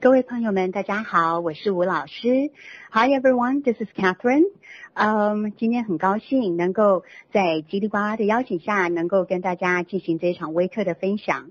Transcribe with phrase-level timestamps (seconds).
[0.00, 2.52] 各位朋友们，大家好，我是吴老师。
[2.92, 4.44] Hi everyone, this is Catherine.
[4.94, 11.50] 嗯，今天很高兴能够在叽里呱啦的邀请下，能够跟大家进行这场微课的分享。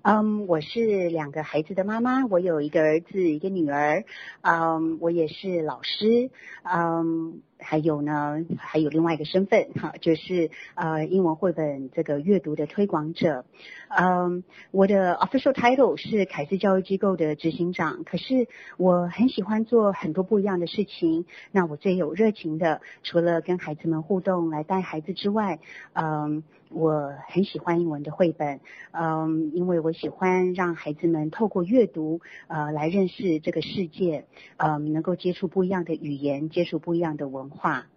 [0.00, 4.04] 嗯，我是两个孩子的妈妈，我有一个儿子，一个女儿。
[4.40, 6.30] 嗯，我也是老师。
[6.62, 7.42] 嗯。
[7.58, 13.44] 还有呢，还有另外一个身份哈，就是呃英文绘本这个阅读的推广者。
[13.88, 14.42] 嗯，
[14.72, 18.02] 我的 official title 是凯斯教育机构的执行长。
[18.04, 21.26] 可是我很喜欢做很多不一样的事情。
[21.52, 25.60] 那我最有热情的，除了跟孩子们互动来带孩子之外，
[25.92, 28.58] 嗯，我很喜欢英文的绘本。
[28.90, 34.24] 嗯，因为我喜欢让孩子们透过阅读呃来认识这个世界，
[34.56, 37.43] 嗯，能够接触不一样的语言，接触不一样的文。
[37.44, 37.88] 文化，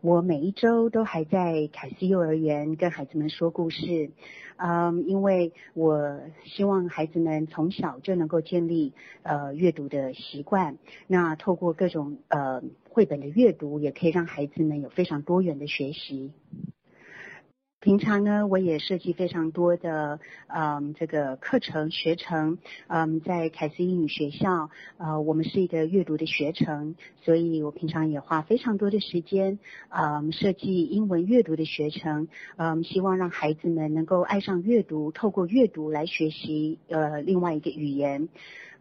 [0.00, 4.10] 我每一周都还在凯斯幼儿园跟孩子们说故事，
[4.56, 16.32] 嗯，因为我希望孩子们从小就能够建立呃阅读的习惯，那透过各种呃绘本的阅读，也可以让孩子们有非常多元的学习。
[17.80, 29.58] 平常呢，我也设计非常多的嗯这个课程学程，嗯在凯斯英语学校，呃我们是一个阅读的学程，所以我平常也花非常多的时间，
[29.88, 38.28] 嗯设计英文阅读的学程，嗯希望让孩子们能够爱上阅读，透过阅读来学习呃另外一个语言。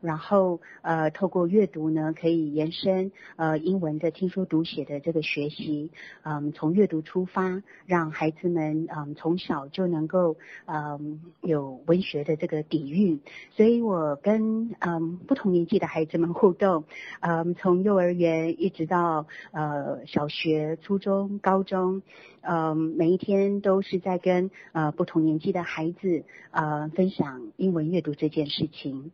[0.01, 5.91] 然后呃，透过阅读呢，可以延伸呃英文的听说读写的这个学习，
[6.23, 13.19] 嗯，从阅读出发，让孩子们嗯从小就能够嗯有文学的这个底蕴。
[13.51, 16.85] 所以我跟嗯不同年纪的孩子们互动，
[17.19, 22.01] 嗯，从幼儿园一直到呃小学、初中、高中，
[22.41, 29.11] 嗯，每一天都是在跟呃不同年纪的孩子呃分享英文阅读这件事情。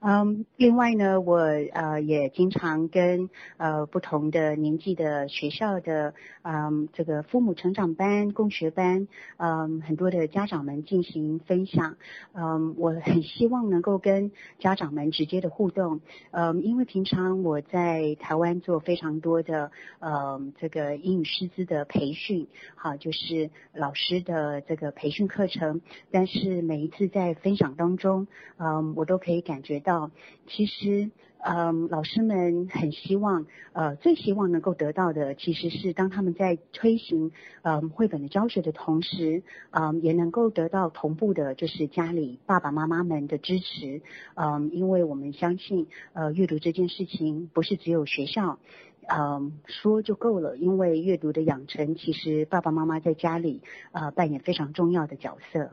[0.00, 1.38] 嗯，另外呢，我
[1.72, 11.96] 呃也经常跟呃不同的年纪的学校的嗯这个父母成长班、共学班，嗯很多的家长们进行分享。
[12.32, 16.00] 嗯，我很希望能够跟家长们直接的互动。
[16.30, 25.80] 嗯，因为平常我在台湾做非常多的呃这个英语师资的培训，好，就是老师的这个培训课程。
[26.12, 28.28] 但是每一次在分享当中，
[28.58, 29.82] 嗯，我都可以感觉。
[29.88, 30.10] 到，
[30.46, 37.32] 其实，嗯，老师们很希望，呃，最希望能够得到的，其实是当他们在推行，
[37.62, 44.02] 嗯，绘本的教学的同时，嗯，也能够得到同步的，就是家里爸爸妈妈们的支持，
[44.34, 48.58] 嗯，因为我们相信，呃，阅读这件事情不是只有学校，
[49.06, 53.62] 嗯，说就够了，因为阅读的养成，其实爸爸妈妈在家里，
[53.92, 55.70] 呃，扮演非常重要的角色。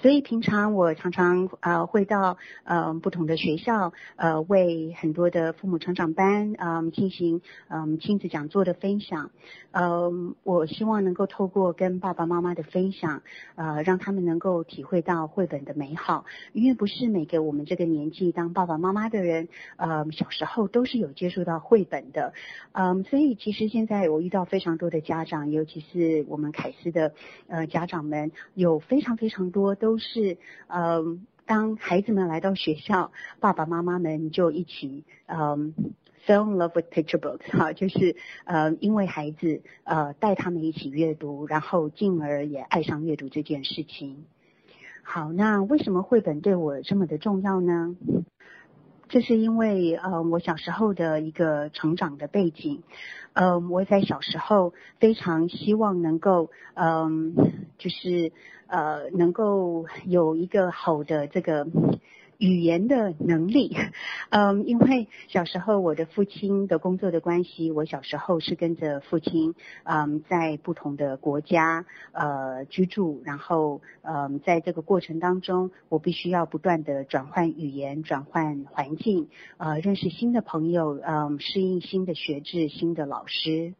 [0.00, 9.30] 所以平常我常常呃会到呃不同的学校呃为很多的父母成长班嗯进行嗯亲子讲座的分享，
[9.72, 13.22] 嗯我希望能够透过跟爸爸妈妈的分享
[13.56, 16.24] 呃让他们能够体会到绘本的美好，
[16.54, 22.32] 因为不是每个我们这个年纪当爸爸妈妈的人呃小时候都是有接触到绘本的，
[22.72, 27.12] 嗯所以其实现在我遇到非常多的家长，尤其是我们凯斯的
[27.48, 29.89] 呃家长们有非常非常多都。
[29.90, 35.74] 都是，嗯，当孩子们来到学校，爸爸妈妈们就一起，嗯
[36.24, 38.14] ，fell in love with picture books，哈，就是，
[38.44, 44.26] 呃，因为孩子，呃，带他们一起阅读，然后进而也爱上阅读这件事情。
[45.02, 47.96] 好，那为什么绘本对我这么的重要呢？
[49.08, 52.84] 这是因为，呃，我小时候的一个成长的背景，
[53.32, 57.34] 嗯，我在小时候非常希望能够，嗯，
[57.76, 58.30] 就是，
[58.70, 61.66] 呃，能够有一个好的这个。
[62.42, 63.76] 语言的能力，
[64.30, 69.54] 嗯，因为小时候我的父亲的工作的关系，我小时候是跟着父亲，
[69.84, 79.28] 嗯，在不同的国家呃居住，然后嗯，在这个过程当中，我必须要不断的转换语言，转换环境，
[79.58, 83.74] 呃，认识新的朋友，嗯，适应新的学制，新的老师。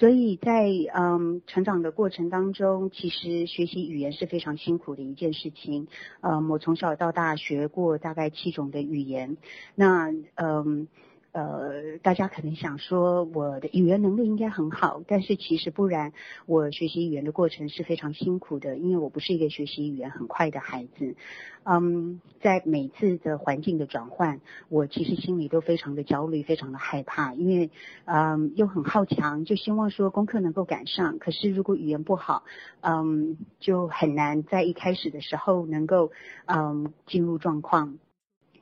[0.00, 5.88] 所以在嗯成长的过程当中，其实学习语言是非常辛苦的一件事情。
[6.22, 9.36] 嗯，我从小到大学过大概七种的语言。
[9.74, 10.88] 那嗯
[11.32, 16.12] 呃，大家可能想说我的语言能力应该很好，但是其实不然。
[16.46, 21.14] 我学习语言的过程是非常辛苦的，因为我不是一个学习语言很快的孩子。
[21.62, 27.70] 嗯，在每次的环境的转换，我其实心里都非常的焦虑，非常的害怕，因为
[28.06, 31.18] 嗯又很好强，就希望说功课能够赶上。
[31.18, 32.42] 可是如果语言不好，
[32.80, 36.10] 嗯，就很难在一开始的时候能够
[36.46, 37.98] 嗯进入状况。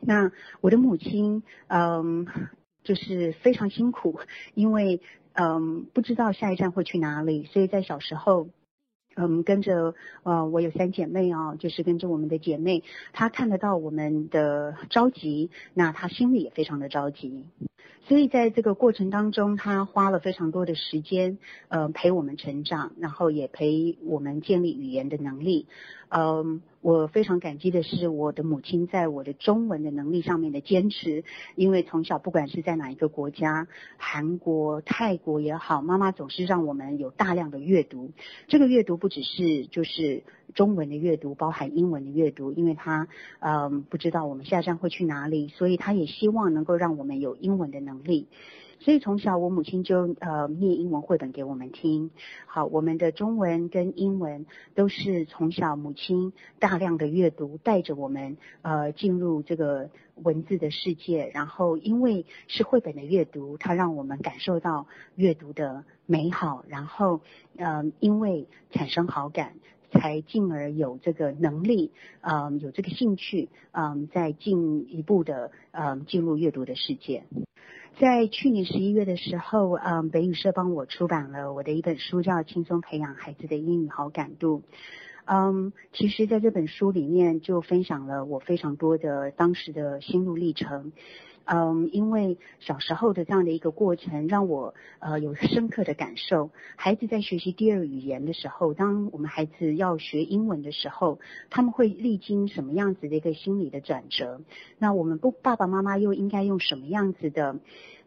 [0.01, 0.31] 那
[0.61, 2.27] 我的母亲，嗯，
[2.89, 4.19] 就是非常辛苦，
[4.55, 5.03] 因为
[5.35, 8.49] 嗯不知道下一站会去哪里，所以在小时候，
[9.15, 12.83] 嗯跟着呃我有三姐妹啊，就是跟着我们的姐妹，
[13.13, 17.45] 她看得到我们的着急，那她心里也非常的着急。
[18.07, 21.37] 所以在这个过程当中，她花了非常多的时间，
[21.69, 25.67] 呃，陪我们成长，然后也陪我们建立语言的能力。
[26.11, 31.25] 嗯，我非常感激的是我的母亲在我的中文的能力上面的坚持，
[31.55, 33.69] 因为从小不管是在哪一个国家，
[33.99, 38.13] 韩国、泰国也好，妈妈总是让我们有大量的阅读。
[38.47, 40.23] 这个阅读不只是就是
[40.55, 43.09] 中文的阅读，包含英文的阅读，因为她
[43.41, 48.29] 嗯不知道我们下站会去哪里，所以她也希望能够让我们有英文的能力。
[48.81, 52.11] 所以从小我母亲就呃念英文绘本给我们听，
[52.47, 64.87] 好，我们的中文跟英文都是从小母亲大量的阅读带着我们呃进入这个文字的世界，然后因为是绘本的阅读，它让我们感受到
[65.17, 67.21] 阅读的美好，然后
[67.57, 69.55] 呃因为产生好感，
[69.91, 71.91] 才进而有这个能力，
[72.21, 77.25] 嗯有这个兴趣，嗯再进一步的嗯进入阅读的世界。
[78.01, 84.59] 在去年十一月的时候，嗯，北语社帮我出版了我的一本书，叫《轻松培养孩子的英语好感度》。
[85.31, 90.93] 嗯，其实在这本书里面就分享了我非常多的当时的心路历程。
[91.45, 96.51] 嗯，因为小时候的这样的一个过程，让我呃有深刻的感受。
[96.77, 101.19] 孩子在学习第二语言的时候，当我们孩子要学英文的时候，
[101.51, 104.41] 他们会历经什么样子的一个心理的转折？
[104.79, 107.59] 那我们不爸爸妈妈又应该用什么样子的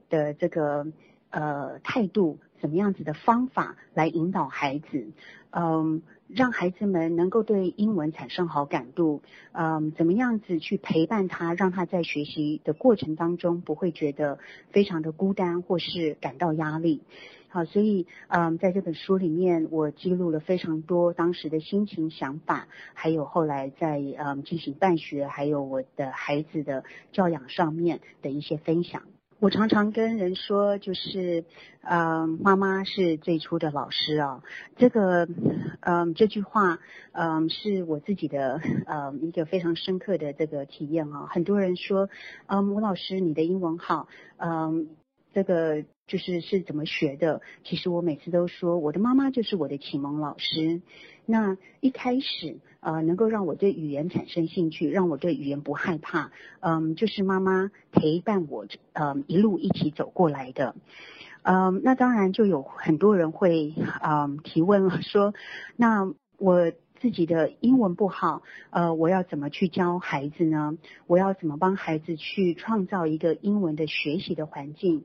[0.10, 0.88] 的这个
[1.30, 5.12] 呃态度，什么样子的方法来引导孩子？
[5.52, 6.02] 嗯。
[6.34, 14.40] 让孩子们能够对英文产生好感度，嗯，怎么样子去陪伴他，让他在学习的过程当中不会觉得
[14.72, 17.02] 非常的孤单或是感到压力。
[17.50, 29.04] 好，所以嗯，在这本书里面，我记录了非常多当时的心情、想法，还有后来在嗯进行办学，还有我的孩子的教养上面的一些分享。
[29.42, 31.46] 我常常跟人说，就是，
[31.82, 34.44] 嗯，妈妈是最初的老师啊。
[34.76, 35.28] 这个，
[35.80, 36.78] 嗯，这句话，
[37.12, 41.26] 嗯，是我自己的，呃，一个非常深刻的这个体验啊。
[41.28, 42.08] 很多人说，
[42.46, 44.08] 嗯，吴老师，你的英文好，
[44.38, 44.90] 嗯，
[45.34, 47.42] 这个就是是怎么学的？
[47.64, 50.84] 其实我每次都说，我的妈妈就是我的启蒙老师。
[51.26, 56.32] 那一开始，呃，能够让我对语言产生兴趣，让我对语言不害怕，
[56.62, 60.76] 嗯，就是妈妈陪伴我，嗯，一路一起走过来的，
[61.44, 65.36] 嗯，那当然就有很多人会，嗯，提问了，说，
[65.76, 68.42] 那我自己的英文不好，
[68.72, 70.76] 呃，我要怎么去教孩子呢？
[71.06, 75.04] 我要怎么帮孩子去创造一个英文的学习的环境？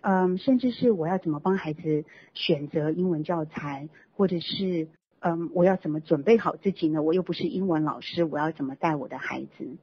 [0.00, 4.88] 嗯，甚至是我要怎么帮孩子选择英文教材，或者是。
[5.20, 7.02] 嗯，我要怎么准备好自己呢？
[7.02, 9.76] 我又不是英文老师，我要怎么带我的孩子？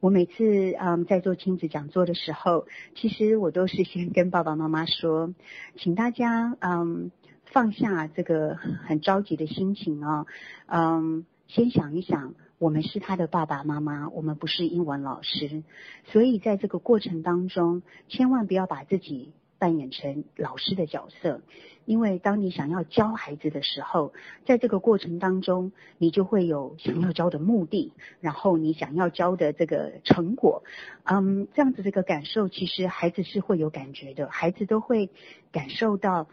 [0.00, 5.34] 我每次嗯在做亲子讲座的时候，其实我都是先跟爸爸妈妈说，
[5.76, 7.10] 请大家嗯
[7.46, 10.26] 放下这个很着急的心情啊，
[10.66, 15.62] 嗯，先想一想，我们是他的爸爸妈妈，我们不是英文老师，
[16.04, 21.40] 所以在这个过程当中，千万不要把自己扮演成老师的角色。
[21.84, 24.12] 因为当你想要教孩子的时候，
[24.44, 30.62] 在这个过程当中，你就会有想要教的目的，然后你想要教的这个成果，
[31.04, 35.08] 嗯，这样子这个感受，其实孩子是会有感觉的，孩子都会
[35.50, 36.28] 感受到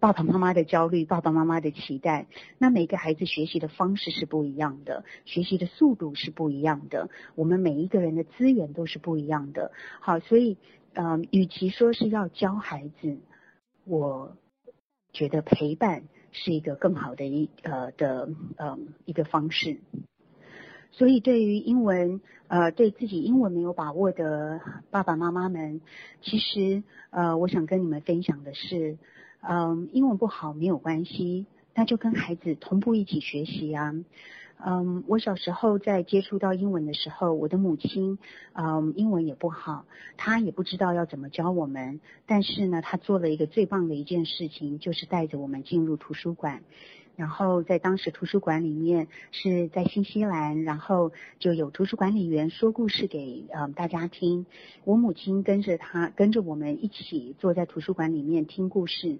[0.00, 2.26] 爸爸妈妈的焦虑，爸爸妈妈的期待。
[2.58, 9.72] 那每个孩子学习的方式是不一样的，学习的速度是不一样的，我们每一个人的资源都是不一样的。
[10.00, 10.56] 好，所以，
[10.94, 13.18] 嗯，与其说是要教孩子，
[13.84, 14.36] 我。
[15.10, 16.02] 觉得陪伴
[16.32, 19.80] 是一个更好的一呃的呃一个方式，
[20.92, 25.80] 所以对于英文呃对自己英文没有把握的爸爸妈妈们，
[26.20, 28.98] 其实呃我想跟你们分享的是，
[29.40, 33.94] 嗯英文不好没有关系，那就跟孩子同步一起学习啊，
[34.64, 38.18] 嗯，我小时候在接触到英文的时候，我的母亲，
[38.54, 39.84] 嗯，英文也不好，
[40.16, 42.00] 她也不知道要怎么教我们。
[42.26, 46.62] 但是呢，她做了一个最棒的一件事情，就是带着我们进入图书馆。
[47.18, 51.10] 然后在当时图书馆里面是在新西兰，然后
[51.40, 54.46] 就有图书管理员说故事给呃大家听。
[54.84, 59.18] 我母亲跟着他，跟着我们一起坐在图书馆里面听故事。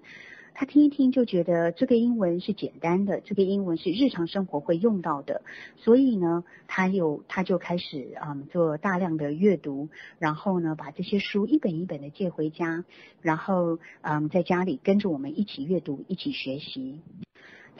[0.53, 5.41] 他听一听就觉得这个英文是简单的，这个英文是日常生活会用到的，
[5.75, 9.89] 所以呢，他有他就开始嗯做大量的阅读，
[10.19, 12.85] 然后呢把这些书一本一本的借回家，
[13.21, 17.01] 然后嗯在家里跟着我们一起阅读，一起学习。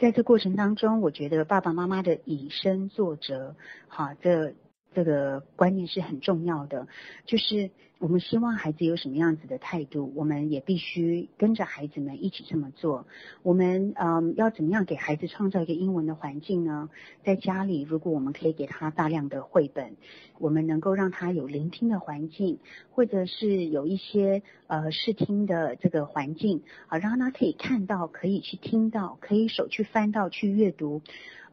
[0.00, 3.54] 在这过程当中，我觉得爸爸妈妈的以身作则，
[3.86, 4.54] 好，这
[4.94, 6.88] 这个观念是很重要的，
[7.26, 7.70] 就是。
[8.00, 13.06] 我们希望孩子有什么样子的态度，我们也必须跟着孩子们一起这么做。
[13.42, 16.88] 我们嗯，要怎么样给孩子创造一个英文的环境呢？
[17.24, 19.96] 在家里，如果我们可以给他大量的绘本，
[20.38, 22.58] 我们能够让他有聆听的环境，
[22.90, 31.02] 或者是有一些呃视听的这个环境啊，让他可以看到，可以去听到，可以手去翻到去阅读。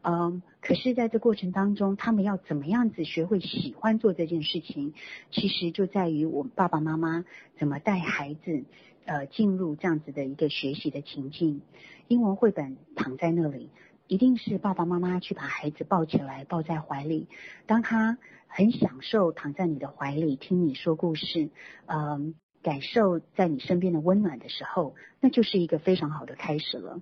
[0.00, 4.94] 嗯，可是在这过程当中，他们要怎么样子学会喜欢做这件事情？
[5.32, 7.24] 其实就在于我们爸爸妈妈
[7.58, 8.64] 怎么带孩子，
[9.04, 11.62] 呃，进入这样子的一个学习的情境。
[12.06, 13.70] 英文绘本躺在那里，
[14.06, 17.28] 一定是爸爸妈妈去把孩子抱起来，抱在怀里。
[17.66, 21.50] 当他很享受躺在你的怀里，听你说故事，
[21.86, 27.00] 嗯，感受在你身边的温暖的时候，那就是一个非常好的开始了。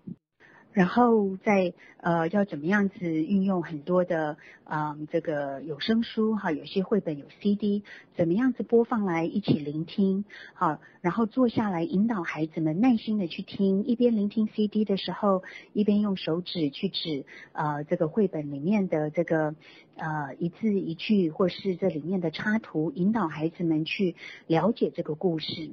[0.77, 7.83] 然后在呃要怎么样子运用很多的嗯这个有声书哈，有些绘本有 CD，
[8.15, 15.43] 怎么样子播放来一起聆听好，然后坐下来引导孩子们耐心的去听，一边聆听 CD 的时候，
[15.73, 19.55] 一边用手指去指呃这个绘本里面的这个
[19.97, 24.15] 呃一字一句或是这里面的插图，引导孩子们去
[24.47, 25.71] 了解这个故事。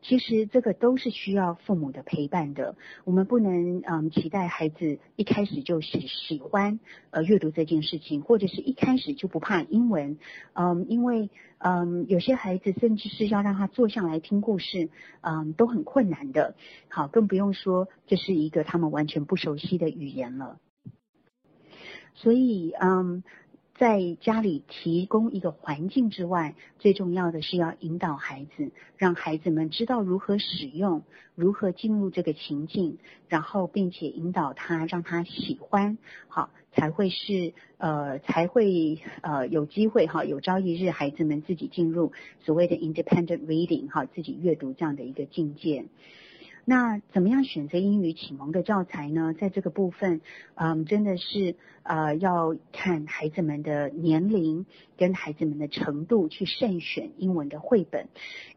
[0.00, 2.76] 其实这个都是需要父母的陪伴的。
[3.04, 10.18] 我们不能嗯期待孩子一开始就喜喜欢呃阅读这件事情，或者是一开始就不怕英文。
[10.54, 14.88] 嗯，因为嗯有些孩子甚至是要让他坐下来听故事，
[15.20, 16.54] 嗯都很困难的。
[16.88, 20.58] 好，更不用说这是一个他们完全不熟悉的语言了。
[22.14, 23.24] 所以嗯。
[23.78, 31.04] 在家里提供一个环境之外，最重要的是要引导孩子，让孩子们知道如何使用，
[31.36, 45.84] 如何进入这个情境，然后并且引导他，让他喜欢，好，才会是呃才会呃有机会哈，有朝一日孩子们自己进入所谓的 independent reading 哈，自己阅读这样的一个境界。
[46.70, 49.32] 那怎么样选择英语启蒙的教材呢？
[49.32, 50.20] 在这个部分，
[50.54, 54.66] 嗯，真的是呃要看孩子们的年龄
[54.98, 58.08] 跟孩子们的程度去慎选英文的绘本，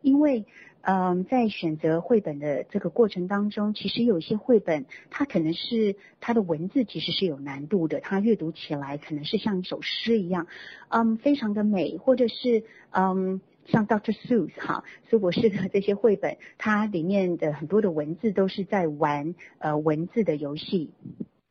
[0.02, 0.44] 因为
[0.82, 10.48] 嗯在选择绘本的这个过程当中，其实有些绘本它可能是它的文字其实是有难度的，它阅读起来可能是像一首诗一样，
[10.90, 13.40] 嗯，非常的美，或者是嗯。
[13.66, 20.92] 像 Doctor Seuss 哈，苏博士的这些绘本，它里面的很多的文字都是在玩呃文字的游戏。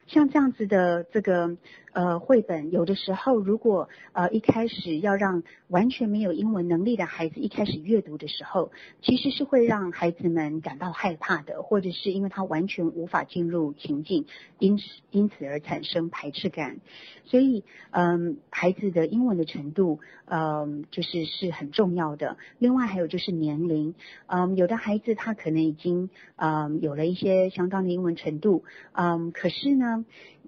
[0.06, 1.56] 像这样子的这个
[1.92, 8.70] 呃绘本，有的时候如果呃一开始要让完全没有英文能力的孩子一开始阅读的时候，
[9.02, 14.26] 其实是会让孩子们感到害怕的，或者是因为他完全无法进入情境，
[14.58, 16.78] 因此因此而产生排斥感。
[17.24, 22.36] 所以嗯，孩子的英文的程度嗯就是是很重要的。
[22.58, 23.94] 另外还有就是年龄，
[24.26, 30.04] 嗯有的孩子他可能已经嗯有了一些相当的英文程度，嗯可是呢。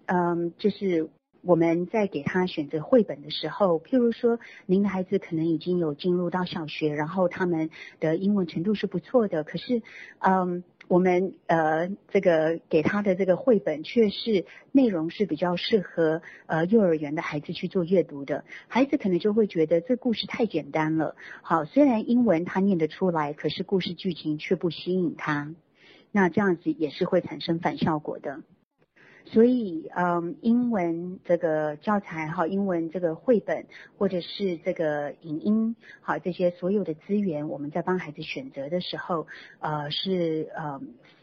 [0.06, 1.08] 嗯，就是
[1.42, 7.68] 我们在给他选择绘本的时候，譬如说，您的孩子可能已经有进入到小学，然后他们
[7.98, 9.82] 的英文程度是不错的，可是，
[10.20, 21.16] 嗯，我们呃这个给他的这个绘本却是内容是比较适合呃幼儿园的孩子去做阅读的，孩子可能就会觉得这故事太简单了。
[21.42, 25.52] 好，虽然英文他念得出来，可是故事剧情却不吸引他，
[26.12, 28.42] 那这样子也是会产生反效果的。
[29.24, 39.26] 所以，嗯，英文这个教材哈，英文这个绘本或者是这个影音，好，这些所有的资源，我们在帮孩子选择的时候，
[39.60, 40.80] 呃，是呃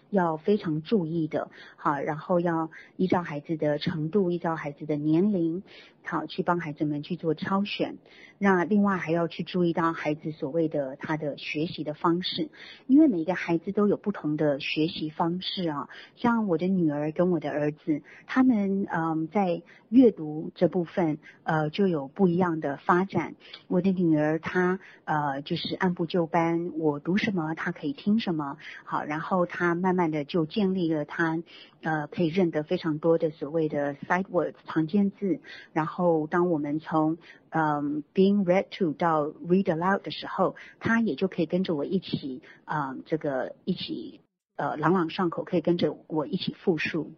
[0.09, 5.63] 要非常注意的，好，然后要依照孩子的程度，依照孩子的年龄。
[6.05, 7.97] 好，去帮孩子们去做挑选。
[8.39, 12.49] 那另外还要去注意到孩子所谓的他的学习的方式，
[12.87, 15.89] 因为每个孩子都有不同的学习方式啊。
[16.15, 23.35] 像我的女儿跟我的儿子，他们嗯在阅读这部分呃就有不一样的发展。
[23.67, 28.57] 我的女儿她呃就是按部就班，我读什么她可以听什么。
[28.83, 31.43] 好，然后她慢慢慢的就建立了他
[31.81, 35.41] 呃可以认得非常多的所谓的 sight words 常见字，
[35.73, 35.89] 然。
[35.89, 37.17] 后，当我们从
[37.49, 44.21] 嗯 being read to 到 read aloud 的时候，他也就可以跟着我一起啊，这个一起
[44.55, 47.11] 呃朗朗上口，可以跟着我一起复述。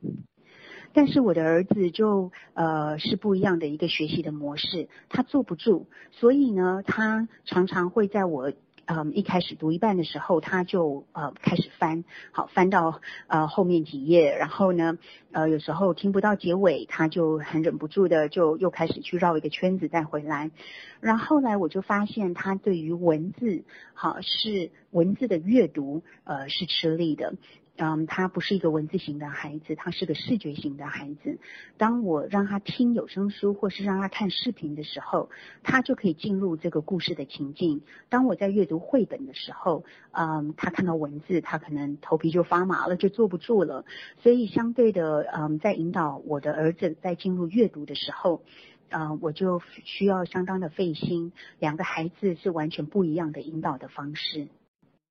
[0.94, 8.54] 但是我的儿子就呃是不一样的一个学习的模式，他坐不住，所以呢，他常常会在我。
[8.94, 14.98] 嗯，一开始读一半的时候，他就呃开始翻，好翻到呃后面几页，然后呢，
[15.32, 20.52] 呃有时候听不到结尾，他就很忍不住的就又开始去绕一个圈子再回来，
[21.00, 27.36] 然后后来我就发现他对于文字，好是文字的阅读，呃是吃力的。
[27.84, 31.40] 嗯，他不是一个文字型的孩子，他是个视觉型的孩子。
[31.78, 35.32] 当我让他听有声书，或是让他看视频的时候，
[35.64, 37.82] 他就可以进入这个故事的情境。
[38.08, 43.84] 当我在阅读绘本的时候，嗯，他看到文字，他可能头皮就发麻了，就坐不住了。
[44.22, 48.44] 所以相对的，嗯，在引导我的儿子在进入阅读的时候，
[48.90, 51.34] 嗯，我就需要相当的费心。
[51.58, 54.50] 两个孩子是完全不一样的引导的方式。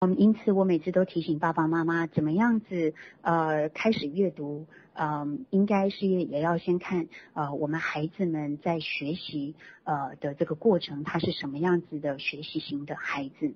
[0.02, 9.54] 嗯，因此我每次都提醒爸爸妈妈，怎么样子呃开始阅读，嗯，应该是也要先看呃我们孩子们在学习
[9.84, 13.52] 呃的这个过程，他是什么样子的学习型的孩子。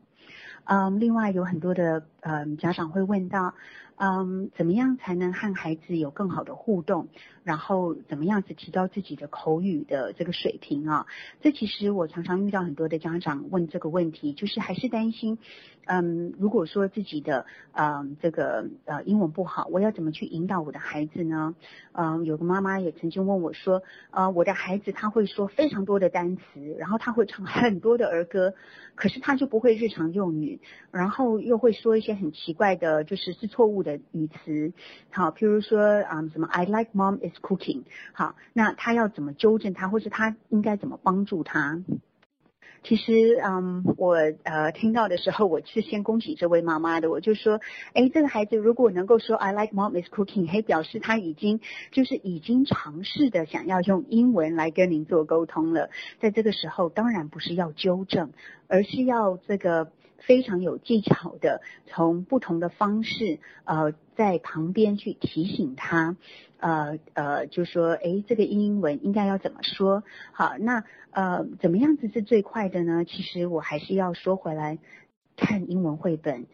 [0.65, 3.55] 嗯，另外有很多的嗯家长会问到。
[3.97, 7.07] 嗯，怎么样才能和孩子有更好的互动？
[7.45, 11.07] 然后怎么样子提高自己的口语的这个水平啊？
[11.43, 15.39] 这其实我常常遇到很多的家长问这个问题，就是还是担心，
[15.87, 21.55] 嗯，如果说自己的嗯这个呃英文不好，我要怎么去引导我的孩子呢？
[21.93, 28.55] 嗯，有个妈妈也曾经问我说，呃，我的孩子他会说非常多的单词，然后他会唱很多的儿歌，
[28.97, 30.54] 可是他就不会日常用语，
[30.91, 33.85] 然后又会说一些很奇怪的，就是是错误。
[33.85, 34.73] 的语词，
[35.11, 37.83] 好，譬如说啊，什么 I like mom is cooking，
[38.15, 41.83] 好，那他要怎么纠正他，或是他应该怎么帮助他？
[42.83, 47.61] 其实，嗯，我呃听到的时候，我是先恭喜这位妈妈的，我就说，
[47.93, 55.91] 哎，这个孩子如果能够说 I like mom is cooking，可以表示他已经就是已经尝试的想要用英文来跟您做沟通了。
[56.21, 58.33] 在这个时候，当然不是要纠正，
[58.67, 59.91] 而是要这个。
[60.27, 66.17] 非常有技巧的，从不同的方式，呃，在旁边去提醒他，
[66.59, 70.03] 呃呃，就说，哎，这个英文应该要怎么说？
[70.33, 73.05] 好，那呃，怎么样子是最快的呢？
[73.05, 74.79] 其实我还是要说回来，
[75.37, 76.47] 看英文绘本。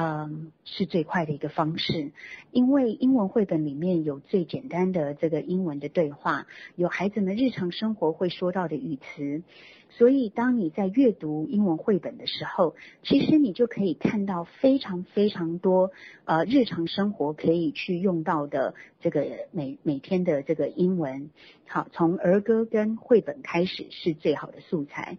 [0.00, 2.12] 嗯，是最快的一个方式，
[2.52, 9.42] 因为英文绘本里面有最简单的这个英文的对话，有孩子们日常生活会说到的语词，
[9.90, 15.90] 所以当你在阅读英文绘本的时候，其实你就可以看到非常非常多
[16.26, 21.30] 呃日常生活可以去用到的这个每每天的这个英文。
[21.66, 25.18] 好，从儿歌跟绘本开始是最好的素材。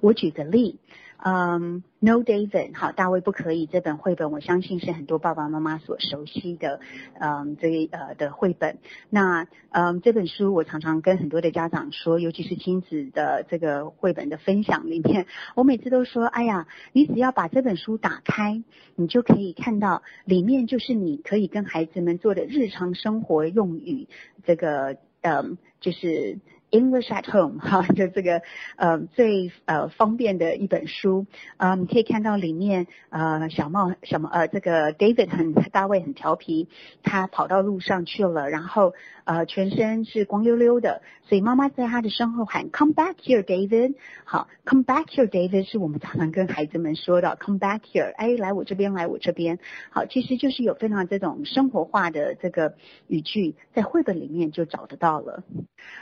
[0.00, 0.78] 我举个例。
[1.24, 6.80] 嗯，No David，好，大卫不可以这本绘本，我相信是很多爸爸妈妈所熟悉的，
[7.20, 8.78] 嗯，这呃的绘本。
[9.08, 18.64] 那嗯这本书我常常跟很多的家长说，尤其是亲子的这个绘本的分享里面，我每次都说，哎呀，你只要把这本书打开，
[18.96, 24.08] 你就可以看到里面就是你可以跟孩子们做的日常生活用语，
[24.44, 26.40] 这个嗯就是。
[26.72, 28.42] English at home，哈，就这个
[28.76, 31.26] 呃最呃方便的一本书，
[31.58, 36.68] 呃，你可以看到里面呃小帽什么呃这个 David 很大卫很调皮，
[37.02, 43.96] 他跑到路上去了，然后呃全身是光溜溜的，所以妈妈在他的身后喊 Come back here, David。
[44.24, 49.58] 好，Come back here, David 是我们常常跟孩子们说的，Come back here，哎，来我这边，来我这边。
[49.90, 52.76] 好，其实就是有非常这种生活化的这个
[53.08, 55.42] 语句，在绘本里面就找得到了，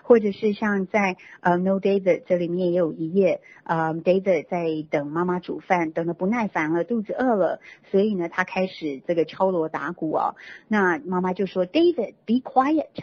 [0.02, 0.50] 或者是。
[0.60, 10.34] 像在呃 No David 这里面也有一页，呃 David 在等妈妈煮饭，等的不耐烦了，肚子饿了，所以呢他开始这个敲锣打鼓哦。
[10.68, 12.88] 那妈妈就说 David be quiet，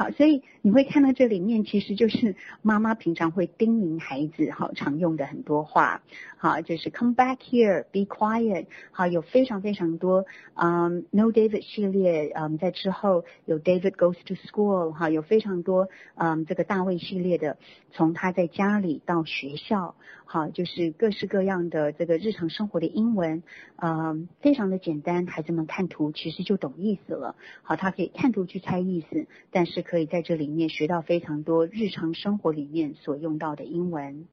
[0.00, 6.00] 好，所以你会看到这里面其实就是妈妈平常会叮咛孩子，好常用的很多话，
[6.38, 17.58] 好就是 come back here，be quiet，好有非常非常多，嗯，no David 系列，嗯，在之后有 David goes to school，哈，有非常多，嗯，这个大卫系列的，
[17.92, 23.42] 从他在家里到学校，好就是各式各样的这个日常生活的英文，
[23.76, 29.84] 嗯，非常的简单，孩子们看图其实就懂意思了，好，他可以看图去猜意思，但是。
[29.90, 34.28] 可以在这里面学到非常多日常生活里面所用到的英文。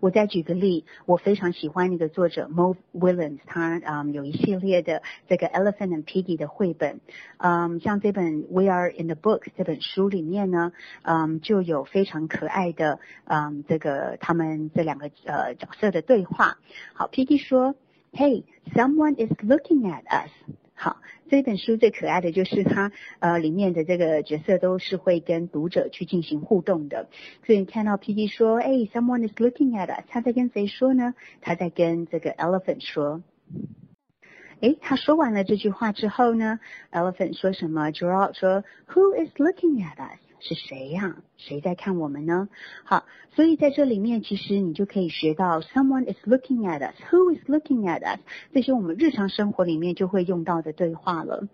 [0.00, 7.00] 我再举个例，我非常喜欢那个作者 Mo Willems，他嗯有一系列的这个 Elephant and Piggy 的绘本，
[7.36, 10.72] 嗯，像这本 We Are in the Book 这本书里面呢，
[11.02, 16.56] 嗯，就有非常可爱的嗯这个他们这两个呃角色的对话。
[16.94, 17.74] 好，Piggy 说
[18.12, 20.30] ，Hey，someone is looking at us。
[20.80, 27.08] 好，这本书最可爱的就是它，呃，里面的这个角色都是会跟读者去进行互动的。
[27.44, 31.14] 所以你看到 P D 说，哎，someone is looking at us，他在跟谁说呢？
[31.40, 33.24] 他在跟这个 elephant 说。
[34.60, 36.60] 哎，他说完了这句话之后呢
[36.92, 40.20] ，elephant 说什么 giraffe 说，Who is looking at us？
[40.40, 41.16] 是谁呀？
[41.36, 42.48] 谁在看我们呢？
[42.84, 48.20] 好，所以在这里面，其实你就可以学到 someone is looking at us，who is looking at us，
[48.52, 51.48] 这些我们日常生活里面就会用到的对话了。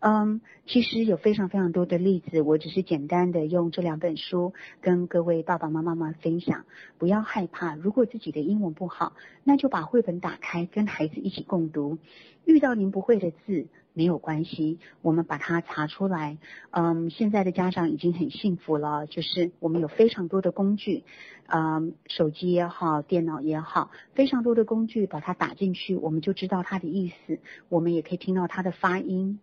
[0.00, 6.66] 嗯，其实有非常非常多的例子，我只是简单的用这两本书跟各位爸爸妈妈们分享。
[6.98, 11.96] 不要害怕，如果自己的英文不好，那就把绘本打开，跟孩子一起共读。
[12.44, 13.66] 遇到您不会的字。
[13.94, 16.38] 没有关系，我们把它查出来。
[16.70, 21.04] 嗯，现在的家长已经很幸福了，就是我们有非常多的工具，
[21.46, 29.38] 嗯，手机也好，电脑也好，非常多的工具，把它打进去，我们就知道它的意思，我们也可以听到它的发音，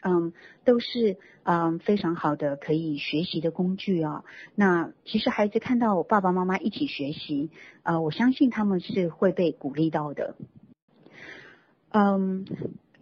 [0.00, 0.32] 嗯，
[0.64, 4.24] 都是嗯非常好的可以学习的工具啊。
[4.54, 7.50] 那其实孩子看到我爸爸妈妈一起学习，
[7.82, 10.34] 呃，我相信他们是会被鼓励到的，
[11.90, 12.46] 嗯。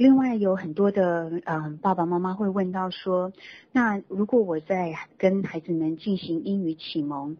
[0.01, 3.35] 另外有很多的嗯爸爸妈妈会问到说，
[3.71, 7.37] 那如果我在跟孩子们进行英语启蒙，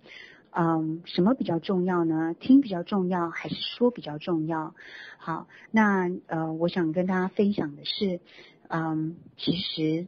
[0.51, 2.35] 嗯什么比较重要呢？
[2.39, 4.75] 听比较重要还是说比较重要？
[5.17, 8.21] 好，那呃我想跟大家分享的是，
[8.69, 10.07] 嗯其实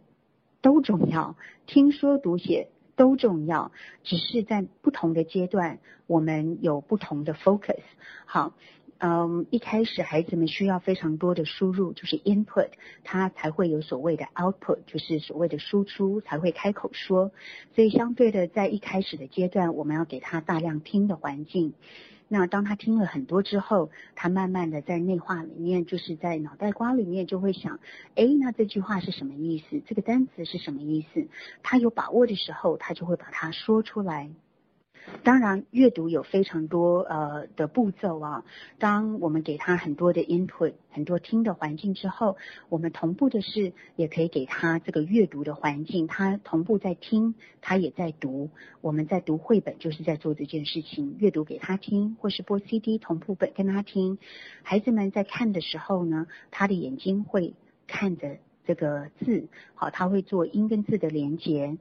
[0.61, 3.73] 都重要，听说读写都重要，
[4.05, 7.81] 只是在不同的阶段我们有不同的 focus。
[8.27, 8.53] 好。
[9.05, 12.69] 嗯，一开始孩子们需要非常多的输入，就是 input，
[13.03, 17.33] 他才会有所谓的 output，就是所谓的输出，才会开口说。
[17.75, 21.75] 所以相对的，在一开始的阶段，我们要给他大量听的环境。
[22.29, 27.81] 那当他听了很多之后，他慢慢的在内化里面，就是在脑袋瓜里面就会想，
[28.15, 29.83] 哎，那这句话是什么意思？
[29.85, 31.27] 这个单词是什么意思？
[31.65, 34.31] 他有把握的时候，他就会把它说出来。
[35.23, 38.45] 当然，阅读有非常多呃的步骤啊。
[38.79, 42.37] 当我们给他很多的 input，很多听的环境之后，
[42.69, 46.07] 我们同步的是也可以给他这个阅读的环境。
[46.07, 48.51] 他同步在听，他也在读。
[48.81, 54.19] 我们在读绘本，就是在做这件事情，阅读给他听，或是播 CD 同步本跟他听。
[54.63, 57.55] 孩子们在看的时候呢，他的眼睛会
[57.87, 61.77] 看着这个字，好，他会做音跟字的连接。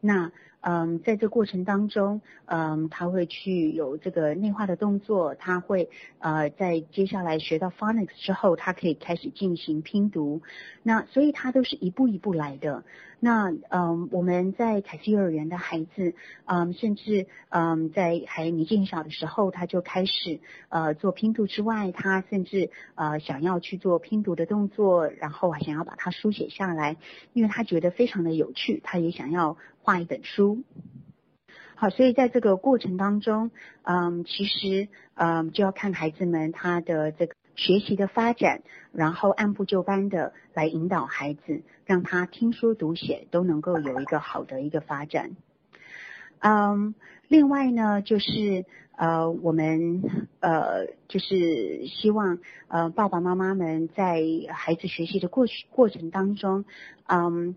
[0.00, 0.32] 那
[0.66, 10.40] 嗯，在这过程当中，嗯，他会去有这个内化的动作，他会呃，在接下来学到 phonics 之后，他可以开始进行拼读。
[10.82, 12.82] 那所以他都是一步一步来的。
[13.20, 16.14] 那嗯，我们在凯西幼儿园的孩子，
[16.46, 26.96] 嗯，甚至嗯，在还年纪很小的时候，他就开始呃做拼读之外，他甚至呃想要去做拼读的动作，然后还想要把它书写下来，
[27.34, 29.58] 因为他觉得非常的有趣，他也想要。
[29.86, 30.53] 画一本书，
[31.76, 33.50] 好，所以在这个过程当中，
[33.82, 38.62] 嗯，其实，嗯，就要看孩子们他的这个学习的发展，
[38.92, 45.36] 然后按部就班的来引导孩子，让他听说读写都能够有一个好的一个发展。
[46.38, 46.94] 嗯，
[47.26, 48.64] 另外呢，就是
[48.96, 50.02] 呃，我们
[50.38, 52.38] 呃，就是希望
[52.68, 56.64] 呃，爸爸妈妈们在孩子学习的过过程当中，
[57.08, 57.56] 嗯，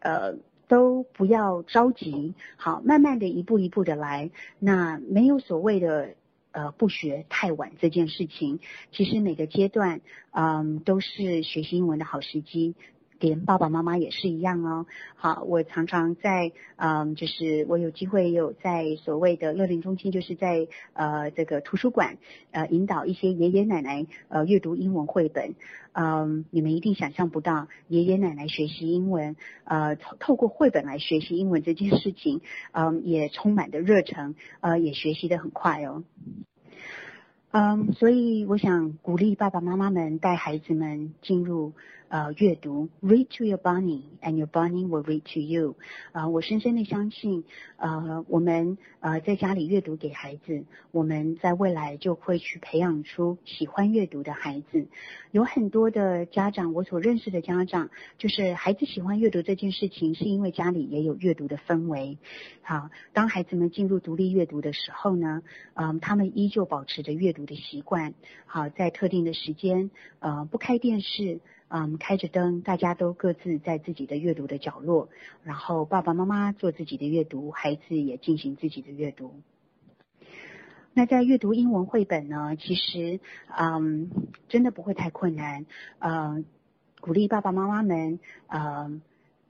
[0.00, 0.36] 呃。
[0.68, 4.30] 都不要着急，好，慢慢的一步一步的来。
[4.58, 6.14] 那没有所谓的
[6.52, 8.60] 呃不学太晚这件事情，
[8.92, 10.00] 其实每个阶段
[10.30, 12.74] 嗯都是学习英文的好时机。
[13.18, 14.86] 连爸爸妈妈也是一样哦。
[15.14, 22.18] 好，我常常在嗯，就是我有机会有在所谓的乐龄中心，就是在呃这个图书馆
[22.50, 25.54] 呃引导一些爷爷奶奶呃阅读英文绘本。
[25.92, 36.04] 嗯，你们一定想象不到，爷爷奶奶学习英文呃透透过绘本来学习英文这件事情，嗯，也充满的热忱，呃，也学习的很快哦。
[37.50, 41.72] 嗯，所以我想鼓励爸爸妈妈们带孩子们进入。
[42.08, 45.74] 呃，阅读，read to your bunny and your bunny will read to you。
[46.12, 47.44] 啊，我深深的相信，
[47.78, 54.86] 呃，我们呃在家里阅读给孩子，我们在未来就会去培养出喜欢阅读的孩子。
[55.32, 62.18] 有很多的家长，我所认识的家长，就是孩子喜欢阅读这件事情，是因为家里也有阅读的氛围。
[62.62, 65.42] 好，当孩子们进入独立阅读的时候呢，
[65.74, 68.14] 嗯，他们依旧保持着阅读的习惯。
[68.46, 69.90] 好，在特定的时间，
[70.20, 71.40] 呃，不开电视。
[71.68, 75.08] 嗯，开着灯，大家都各自在自己的阅读的角落，
[75.42, 79.34] 然后爸爸妈妈做自己的阅读，孩子也进行自己的阅读。
[80.94, 83.20] 那在阅读英文绘本呢，其实
[83.56, 84.10] 嗯，
[84.48, 85.66] 真的不会太困难。
[85.98, 86.44] 呃，
[87.00, 89.00] 鼓励爸爸妈妈们，呃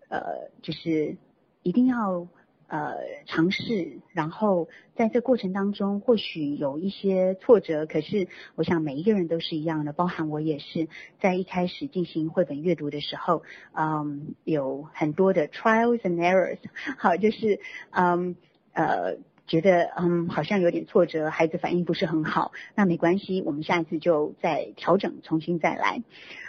[0.09, 1.17] 呃，就是
[1.63, 2.27] 一定要。
[2.69, 10.89] 呃，尝试，然后在这过程当中，或许有一些挫折，可是我想每一个人都是一样的，包含我也是
[11.21, 16.59] 在一开始进行绘本阅读的时候，嗯，有很多的 trials and errors，
[16.99, 18.37] 好，就是嗯
[18.73, 19.17] 呃。
[19.47, 26.03] 觉得嗯好像有点挫折，孩子反应不是很好，那没关系，我们下一次就再调整，重新再来。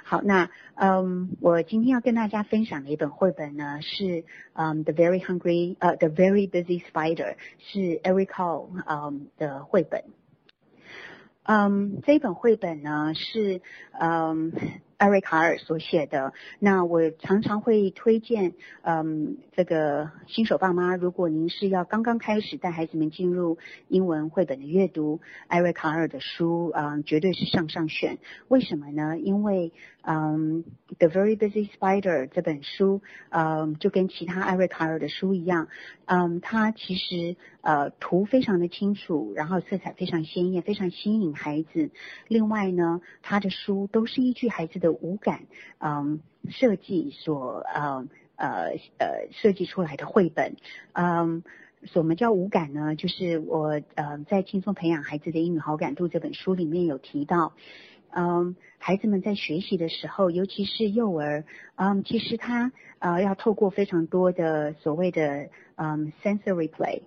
[0.03, 10.03] 好，那嗯我今天要跟大家分享的一本绘本呢是嗯 The Very Hungry 呃 The Very Busy Spider 是 Eric Hall 嗯的绘本。
[11.43, 14.53] 嗯这本绘本呢是嗯。
[14.97, 28.17] 艾瑞卡尔所写的，那我常常会推荐，嗯，这个新手爸妈，如果您是要刚刚开始带孩子们进入英文绘本的阅读，艾瑞卡尔的书，嗯，绝对是上上选。
[28.47, 29.19] 为什么呢？
[29.19, 30.63] 因为，嗯，
[30.97, 35.67] 《The Very Busy Spider》这本书，嗯，就跟其他艾瑞卡尔的书一样，
[36.05, 41.91] 嗯，它其实，呃，图非常的清楚，然后色彩非常鲜艳，非常吸引孩子。
[42.27, 45.41] 另外呢，他的书都是依据孩子的五感，
[45.79, 46.19] 嗯，
[46.49, 50.55] 设计所嗯呃呃设计出来的绘本，
[50.93, 51.43] 嗯，
[51.83, 52.95] 什么叫五感呢？
[52.95, 57.53] 就是我呃在轻松培养孩子的英语好感度这本书里面有提到，
[58.11, 61.43] 嗯，孩子们在学习的时候，尤其是幼儿，
[61.75, 67.01] 嗯，其实他呃要透过非常多的所谓的嗯 sensory play。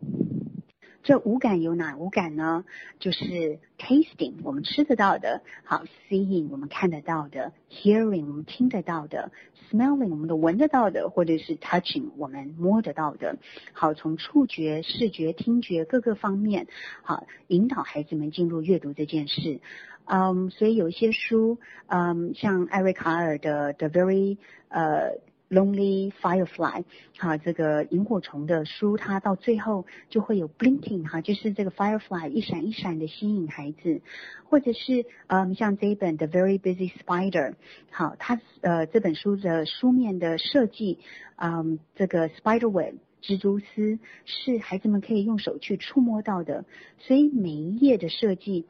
[1.03, 2.65] 这五感有哪五感呢？
[2.99, 9.33] 就是 tasting，我们吃得到的；好，seeing，我们看得到的；hearing，我们听得到的
[9.71, 13.39] ；smelling，我们都闻得到的；或者是 touching，我们摸得到的。
[13.73, 16.67] 好，从触觉、视觉、听觉各个方面，
[17.03, 19.61] 好，引导孩子们进入阅读这件事。
[20.05, 24.37] 嗯，所以有一些书，嗯，像艾瑞卡尔的《The Very》
[24.69, 25.19] 呃。
[25.51, 26.85] Lonely Firefly，
[27.19, 34.01] 哈，这个萤火虫的书，它到最后就会有 blinking，哈，就是这个 firefly 一闪一闪的吸引孩子，
[34.45, 37.55] 或者是嗯，像这一本 The Very Busy Spider，
[37.91, 41.01] 好，它呃这本书的书面的设计，
[41.35, 46.65] 嗯，这个 spider web 蜘蛛丝是孩子们可以用手去触摸到的，
[47.01, 48.67] 所以每一页的设计。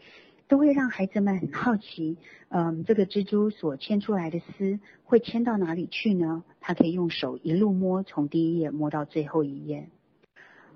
[0.49, 2.17] 都会让孩子们很好奇，
[2.49, 6.43] 嗯，这个蜘蛛所牵出来的丝会牵到哪里去呢？
[6.59, 9.89] 他可以用手一路摸，从第一页摸到最后一页。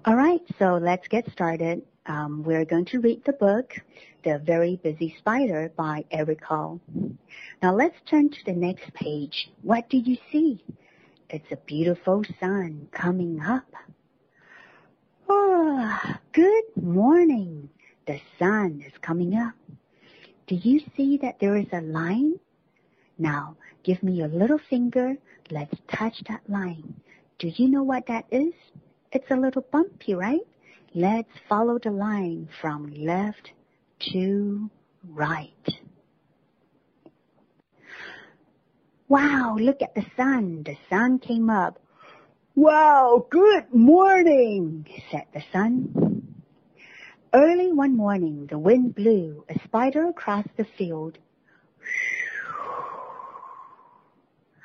[0.03, 1.83] All right, so let's get started.
[2.05, 3.81] Um, we're going to read the book,
[4.23, 6.79] The Very Busy Spider by Eric Hall.
[7.61, 9.51] Now let's turn to the next page.
[9.61, 10.63] What do you see?
[11.29, 13.67] It's a beautiful sun coming up.
[15.27, 15.99] Oh,
[16.33, 17.69] good morning.
[18.06, 19.54] The sun is coming up.
[20.46, 22.38] Do you see that there is a line?
[23.18, 25.16] Now, give me your little finger.
[25.50, 27.00] Let's touch that line.
[27.38, 28.52] Do you know what that is?
[29.12, 30.40] It's a little bumpy, right?
[30.94, 33.52] Let's follow the line from left
[34.12, 34.70] to
[35.08, 35.68] right.
[39.08, 40.62] Wow, look at the sun.
[40.64, 41.78] The sun came up.
[42.54, 46.13] Wow, good morning, said the sun.
[47.34, 51.18] Early one morning, the wind blew a spider across the field.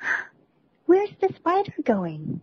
[0.86, 2.40] Where's the spider going?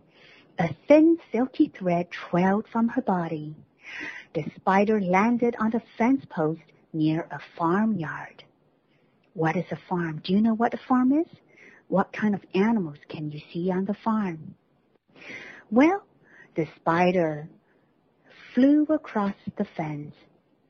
[0.58, 3.56] A thin, silky thread trailed from her body.
[4.34, 6.60] The spider landed on the fence post
[6.92, 8.44] near a farmyard.
[9.32, 10.20] What is a farm?
[10.22, 11.26] Do you know what a farm is?
[11.88, 14.54] what kind of animals can you see on the farm?
[15.70, 16.04] Well,
[16.54, 17.48] the spider
[18.58, 20.16] flew across the fence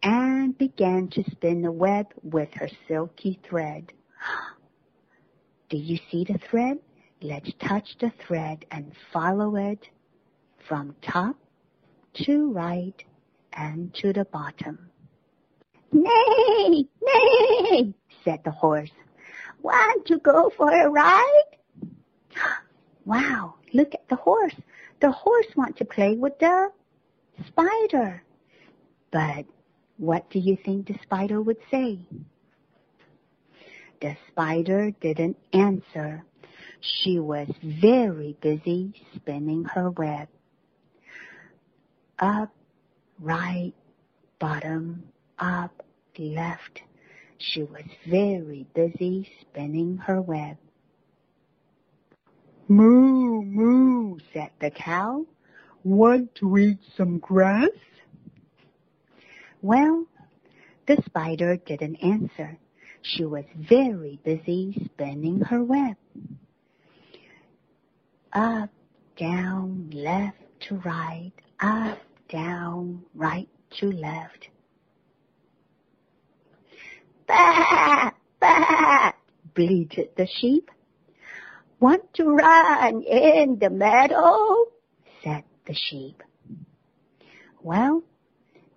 [0.02, 3.94] and began to spin a web with her silky thread.
[5.70, 6.80] Do you see the thread?
[7.22, 9.88] Let's touch the thread and follow it
[10.68, 11.36] from top
[12.26, 13.02] to right
[13.54, 14.90] and to the bottom.
[15.90, 18.90] Nay, nay, said the horse.
[19.62, 21.56] Want to go for a ride?
[23.06, 24.54] Wow, look at the horse.
[25.00, 26.70] The horse wants to play with the
[27.46, 28.22] spider.
[29.10, 29.46] But
[29.96, 31.98] what do you think the spider would say?
[34.00, 36.24] The spider didn't answer.
[36.80, 40.28] She was very busy spinning her web.
[42.18, 42.54] Up,
[43.18, 43.72] right,
[44.38, 45.04] bottom,
[45.38, 45.84] up,
[46.18, 46.80] left.
[47.38, 50.56] She was very busy spinning her web.
[52.66, 55.26] Moo, moo, said the cow.
[55.84, 57.70] Want to eat some grass?
[59.62, 60.06] Well,
[60.86, 62.58] the spider didn't answer.
[63.02, 65.96] She was very busy spinning her web.
[68.32, 68.70] Up,
[69.16, 70.36] down, left
[70.68, 74.48] to right, up, down, right to left.
[77.26, 78.10] Bah!
[78.40, 79.12] Bah!
[79.54, 80.70] bleated the sheep.
[81.80, 84.66] Want to run in the meadow?
[85.68, 86.22] The sheep.
[87.62, 88.02] Well,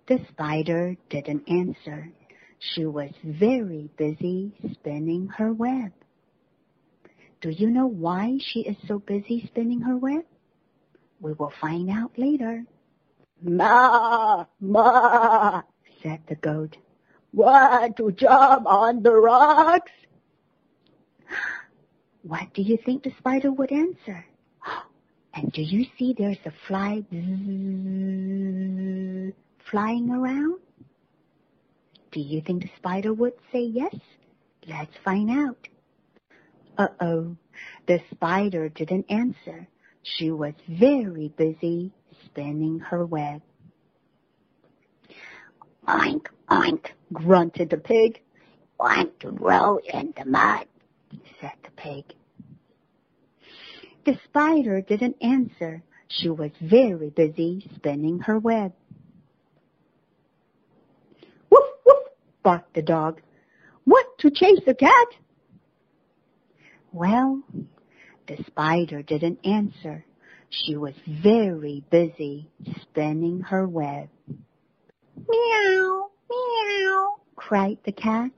[0.06, 2.12] the spider didn't answer.
[2.58, 5.92] She was very busy spinning her web.
[7.40, 10.24] Do you know why she is so busy spinning her web?
[11.20, 12.64] We will find out later.
[13.42, 15.62] Ma, ma,
[16.02, 16.76] said the goat.
[17.32, 19.90] Want to jump on the rocks?
[22.24, 24.24] What do you think the spider would answer?
[25.34, 27.02] And do you see there's a fly
[29.70, 30.60] flying around?
[32.10, 33.94] Do you think the spider would say yes?
[34.66, 35.68] Let's find out.
[36.76, 37.36] Uh-oh,
[37.86, 39.66] the spider didn't answer.
[40.02, 41.92] She was very busy
[42.24, 43.40] spinning her web.
[45.88, 48.20] Oink, oink, grunted the pig.
[48.78, 50.66] Want roll in the mud,
[51.40, 52.04] said the pig.
[54.04, 55.82] The spider didn't answer.
[56.08, 58.72] She was very busy spinning her web.
[61.50, 62.08] Woof, woof,
[62.42, 63.20] barked the dog.
[63.84, 65.08] What, to chase a cat?
[66.92, 67.42] Well,
[68.26, 70.04] the spider didn't answer.
[70.50, 72.50] She was very busy
[72.82, 74.08] spinning her web.
[75.28, 78.32] Meow, meow, cried the cat.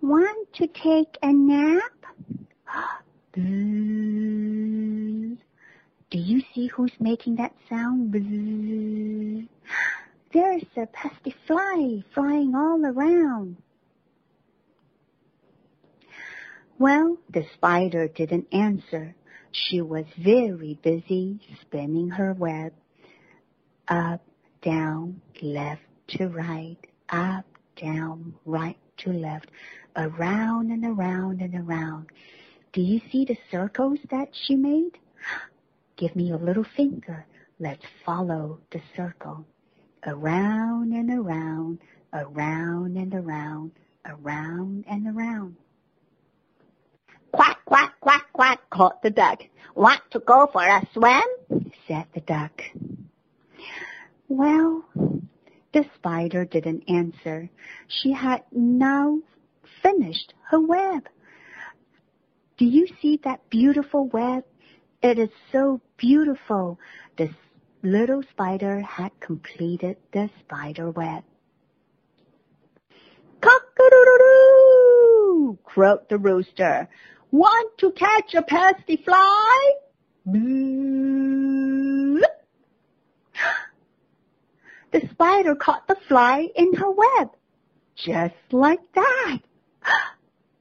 [0.00, 1.92] Want to take a nap?
[3.36, 4.83] Bzzz.
[6.10, 8.12] Do you see who's making that sound?
[10.32, 13.56] There's a pesky fly flying all around.
[16.78, 19.14] Well, the spider didn't answer.
[19.52, 22.72] She was very busy spinning her web.
[23.86, 24.22] Up,
[24.62, 26.78] down, left to right,
[27.10, 27.44] up,
[27.76, 29.50] down, right to left,
[29.96, 32.06] around and around and around.
[32.72, 34.98] Do you see the circles that she made?
[35.96, 37.26] Give me a little finger.
[37.58, 39.44] Let's follow the circle.
[40.06, 41.78] Around and around,
[42.12, 43.72] around and around,
[44.04, 45.56] around and around.
[47.32, 49.42] Quack, quack, quack, quack, called the duck.
[49.74, 51.22] Want to go for a swim?
[51.86, 52.62] said the duck.
[54.28, 54.84] Well,
[55.72, 57.50] the spider didn't answer.
[57.88, 59.18] She had now
[59.82, 61.08] finished her web.
[62.56, 64.44] Do you see that beautiful web?
[65.04, 66.78] It is so beautiful.
[67.18, 67.28] The
[67.82, 71.22] little spider had completed the spider web.
[73.42, 75.58] Cock-a-doodle-doo!
[75.62, 76.88] croaked the rooster.
[77.30, 79.72] Want to catch a pesky fly?
[80.24, 80.30] The
[85.10, 87.28] spider caught the fly in her web.
[87.94, 89.40] Just like that.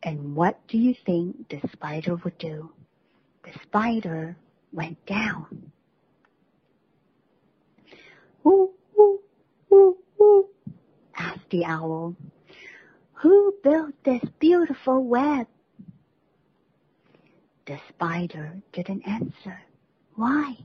[0.03, 2.73] And what do you think the spider would do?
[3.43, 4.37] The spider
[4.71, 5.71] went down.
[8.43, 9.19] Who, who,
[9.69, 10.49] who, who?
[11.17, 12.15] asked the owl.
[13.13, 15.47] Who built this beautiful web?
[17.65, 19.61] The spider didn't answer.
[20.15, 20.57] Why?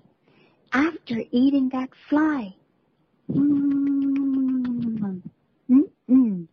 [0.72, 2.54] After eating that fly.
[3.30, 5.22] Mm,
[5.70, 6.46] mm, mm.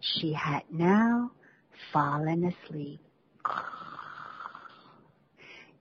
[0.00, 1.32] She had now
[1.92, 3.00] fallen asleep.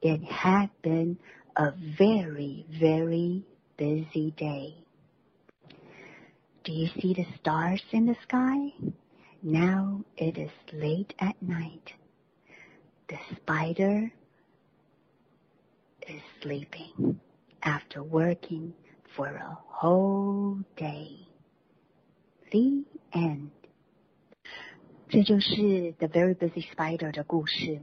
[0.03, 1.19] It had been
[1.57, 3.45] a very, very
[3.77, 4.75] busy day.
[6.64, 8.73] Do you see the stars in the sky?
[9.42, 11.92] Now it is late at night.
[13.09, 14.12] The spider
[16.09, 17.21] is sleeping
[17.62, 18.75] after working
[19.14, 21.29] for a whole day.
[22.51, 23.51] The end.
[25.09, 27.81] 这就是 The Very Busy Spider 的故事。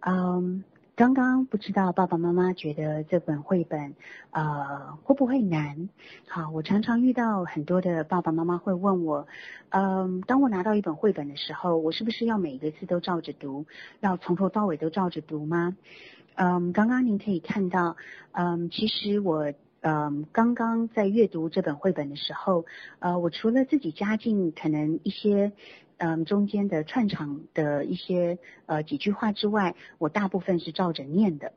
[0.00, 0.64] 嗯，
[0.97, 3.93] 刚刚不知道爸爸妈妈觉得这本绘本
[4.31, 5.89] 呃会不会难？
[6.27, 9.27] 好，我常常遇到很多的爸爸妈妈会问我，
[9.69, 13.67] 嗯，当我拿到一本绘本的时候，我是不是要每一个字都照着读，
[13.99, 15.77] 要从头到尾都照着读吗？
[16.33, 17.95] 嗯，刚刚您可以看到，
[18.31, 22.65] 嗯，其实我嗯刚刚在阅读这本绘本的时候，
[22.97, 25.51] 呃，我除了自己加进可能一些。
[25.97, 31.53] 嗯，中间的串场的一些呃几句话之外，我大部分是照着念的。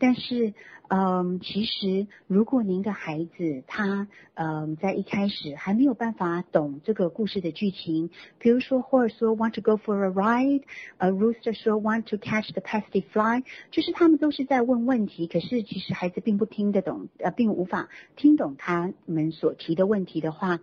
[0.00, 0.54] 但是，
[0.88, 10.62] 嗯，其实如果您的孩子他嗯在一开始还没有办法懂这个故事的剧情，比如说 horse 说 want to go for a ride，
[10.98, 20.60] 呃 rooster 说 want to catch the pasty fly，就是他们都是在问问题，可是其实孩子并不听得懂，呃，并无法听懂他们所提的问题的话，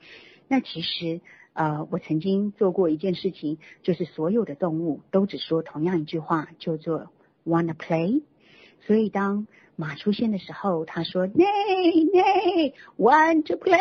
[0.47, 1.19] 那其实。
[1.55, 7.09] 呃，我曾经做过一件事情，就是所有的动物都只说同样一句话，叫做
[7.45, 8.21] wanna play。
[8.81, 9.47] 所以当
[9.77, 11.39] 马出现的时候，他说 nay
[12.11, 13.79] nay want to play。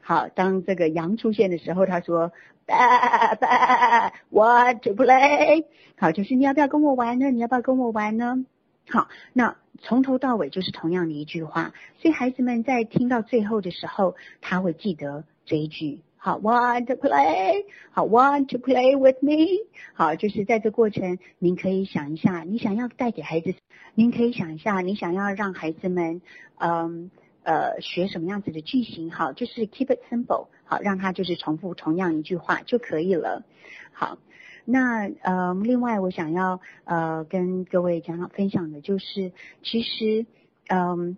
[0.00, 2.32] 好，当这个羊出现的时候，他说
[2.66, 5.66] ba ba want to play。
[5.98, 7.30] 好，就是你要不要跟我玩呢？
[7.30, 8.46] 你要不要跟我玩呢？
[8.88, 16.00] 好，那从头到尾就是同样的一句话，所以孩子们在听到最后的时候，他会记得这一句。
[16.22, 23.54] 好，want to play，好，want to play with me，好，就是在这过程，您可以想一下，你想要带给孩子，
[23.94, 26.20] 您可以想一下，你想要让孩子们，
[26.58, 27.10] 嗯，
[27.42, 33.42] 呃，学什么样子的句型，好，就是 keep it simple，好，让他就是重复同样一句话就可以了。
[33.94, 34.18] 好，
[34.66, 40.26] 那呃，另外我想要呃跟各位家长分享的就是，其实，
[40.68, 41.16] 嗯。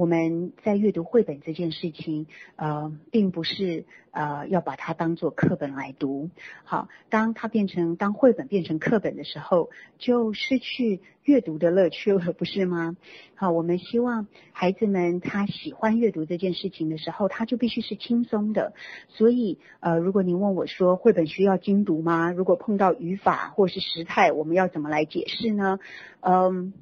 [0.00, 2.26] 我们在阅读绘本这件事情，
[2.56, 6.30] 呃，并不是呃要把它当做课本来读。
[6.64, 12.96] 好，当它变成当绘本变成课本的时候，就失去阅读的乐趣了，不是吗？
[13.34, 18.72] 好，我们希望孩子们他喜欢阅读这件事情的时候，他就必须是轻松的。
[19.08, 22.32] 所以，呃，如果您问我说绘本需要精读吗？
[22.32, 25.78] 如果碰到语法或是时态，我们要怎么来解释呢？
[26.20, 26.72] 嗯。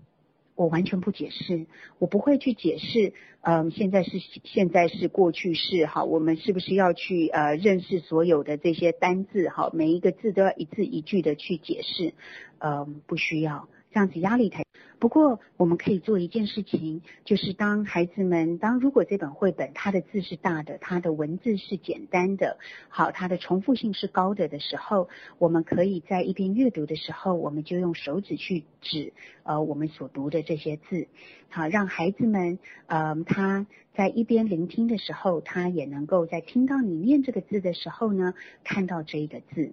[0.58, 1.66] 我完全不解释，
[2.00, 12.12] 我不会去解释，嗯，现在是现在是过去式，哈，我们是不是要去呃认识所有的这些单字，哈，每一个字都要一字一句的去解释，
[12.58, 13.68] 嗯，不需要。
[13.92, 14.67] 这样子压力太。
[14.98, 29.12] 不过我们可以做一件事情，就是当孩子们当如果这本绘本它的字是大的，它的文字是简单的，好，它的重复性是高的的时候，我们可以在一边阅读的时候，我们就用手指去指
[29.44, 31.06] 呃我们所读的这些字，
[31.48, 33.66] 好，让孩子们呃他
[33.98, 38.32] 在一边聆听的时候，他也能够在听到你念这个字的时候呢，
[38.62, 39.72] 看到这一个字。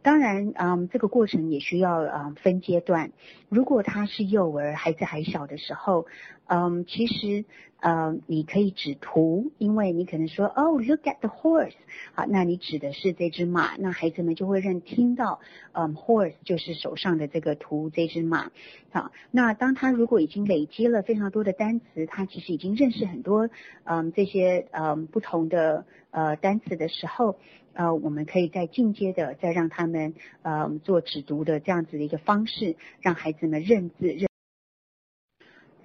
[0.00, 3.12] 当然，嗯，这个过程也需要嗯分阶段。
[3.50, 6.06] 如果他是幼儿，孩子还小的时候，
[6.46, 7.44] 嗯，其实
[7.80, 11.74] 呃你可以指图，因为你可能说哦，look at the horse，
[12.14, 15.40] 好，那你指的是这只马，那孩子们就会认听到，
[15.72, 18.50] 嗯，horse 就是手上的这个图，这只马。
[18.90, 23.48] 好，那当他如果已经累积了非常多的单词，他其实已经认识很多
[23.84, 27.36] 嗯这些嗯不同的呃单词的时候。
[27.78, 34.26] 呃，我们可以再进阶的，再让他们呃做指读的这样子的一个方式，让孩子们认字认，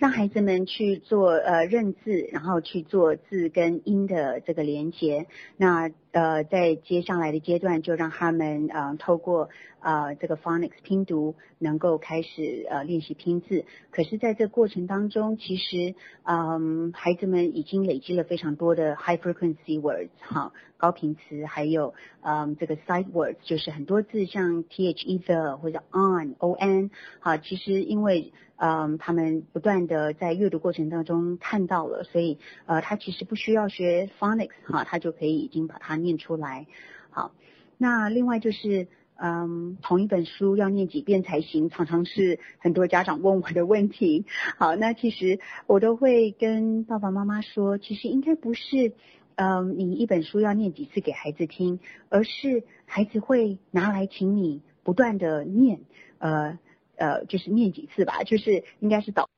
[0.01, 5.27] 让孩子们去做呃认字，然后去做字跟音的这个连接。
[5.57, 9.49] 那呃，在接下来的阶段，就让他们呃透过。
[9.81, 26.35] 啊，这个 phonics 拼读能够开始呃练习拼字，可是在这过程当中，其实嗯孩子们已经累积了非常多的 high frequency words 哈高频词，还有嗯这个 side words 就是很多字像 t h e the 或者 on
[26.39, 32.37] on 好，其实因为嗯他们不断的在阅读过程当中看到了，所以
[32.67, 36.67] 呃他其实不需要学 phonics 哈，他就可以已经把它念出来。
[37.09, 37.31] 好，
[37.77, 38.87] 那另外就是。
[39.23, 44.25] 嗯，同一本书要念几遍才行，常常是很多家长问我的问题。
[44.57, 48.93] 好，那其实我都会跟爸爸妈妈说，其实应该不是，
[49.35, 51.79] 嗯，你一本书要念几次给孩子听，
[52.09, 55.81] 而是孩子会拿来请你不断的念，
[56.17, 56.57] 呃。
[56.95, 59.29] 呃，就是念几次吧，就是应该是导。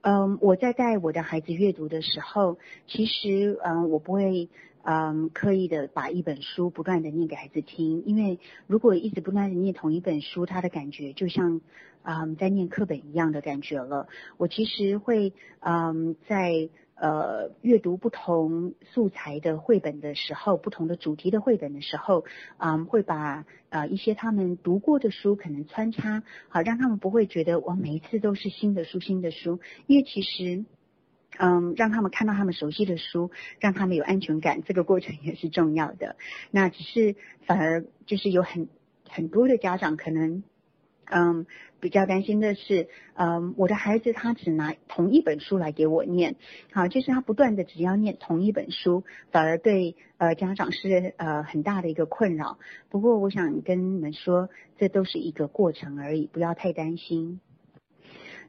[0.00, 2.56] 嗯，我在带我的孩子阅读的时候，
[2.86, 4.48] 其实嗯，我不会
[4.82, 11.60] 嗯刻意的把一本书不断的念给孩子听，因为如果一直不断的念同一本书，他的感觉就像
[12.02, 14.08] 嗯在念课本一样的感觉了。
[14.36, 16.68] 我其实会嗯在。
[17.00, 22.24] 呃，阅读不同素材的绘本的时候，不同的主题的绘本的时候，
[22.56, 30.64] 嗯，会把呃一些他们读过的书可能穿插，好让他们不会觉得我每一次都是新的书新的书，因为其实，
[31.36, 36.16] 嗯，让他们看到他们熟悉的书，让他们有安全感，这个过程也是重要的。
[36.50, 37.16] 那只是
[37.46, 38.68] 反而就是有很
[39.08, 40.42] 很多的家长可能。
[41.10, 41.46] 嗯，
[41.80, 46.36] 比较担心的是，嗯，我的孩子他只拿同一本书来给我念，
[46.70, 52.58] 好，就是他不断的只要念同一本书，反而对呃家长是呃很大的一个困扰。
[52.90, 57.40] 不过我想跟你们说，这都是一个过程而已，不要太担心。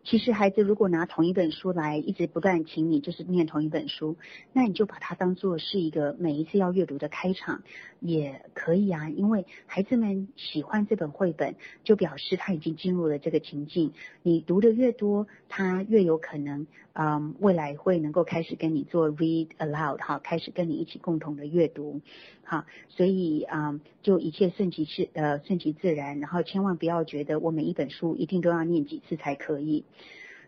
[0.04, 4.18] 其实孩子如果拿同一本书来一直不断请你就是念同一本书，
[4.54, 7.62] 那你就把它当做是一个每一次要阅读的开场
[8.00, 13.94] 也可以啊，因为孩子们喜欢这本绘本，就表示他已经进入了这个情境。
[14.24, 22.02] 你读的越多，他越有可能，嗯，未来会能够开始跟你做 read aloud 哈，开始跟你一起共同的阅读，
[22.50, 29.86] 哈，所以嗯，就一切顺其自呃顺其自然，然后千万不要觉得我每一本书一定都要念几次才可以。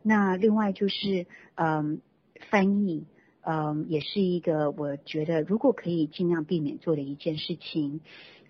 [0.01, 2.01] 那另外就是，嗯，
[2.49, 3.05] 翻译，
[3.41, 8.01] 嗯，也是一个我觉得如果可以尽量避免做的一件事情，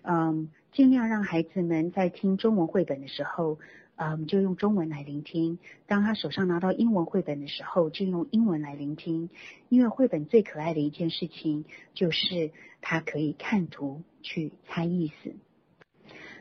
[0.02, 3.58] 嗯，尽量让孩子们在听中文绘本的时候，
[4.02, 9.30] 啊，我们，就用中文来聆听；当他手上拿到英文绘本的时候，就用英文来聆听。
[9.68, 12.50] 因为绘本最可爱的一件事情，就是
[12.80, 15.34] 他可以看图去猜意思。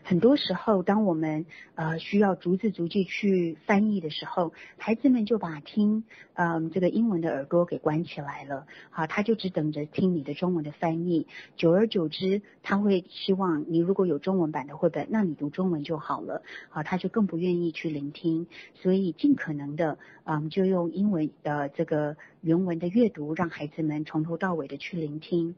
[0.03, 1.45] 很多时候，当我们
[1.75, 11.27] 呃需要逐字逐句去翻译的时候，孩子们就把听嗯这个英文的耳朵给关起来了，好，他就只等着听你的中文的翻译。
[11.55, 18.47] 久而久之，他会希望你如果有中文版的绘本，那你读中文就好了，好，他就更不愿意去聆听。
[18.73, 25.55] 所以尽可能的嗯就用英文的这个原文的阅读，让孩子们从头到尾的去聆听，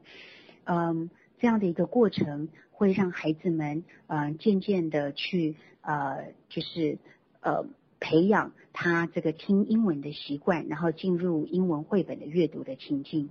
[0.64, 1.10] 嗯。
[1.38, 6.98] 这样的一个过程会让孩子们呃渐渐的去呃就是
[7.40, 7.66] 呃
[8.00, 13.28] 培养他这个听英文的习惯，然后进入英文绘本的阅读的情境。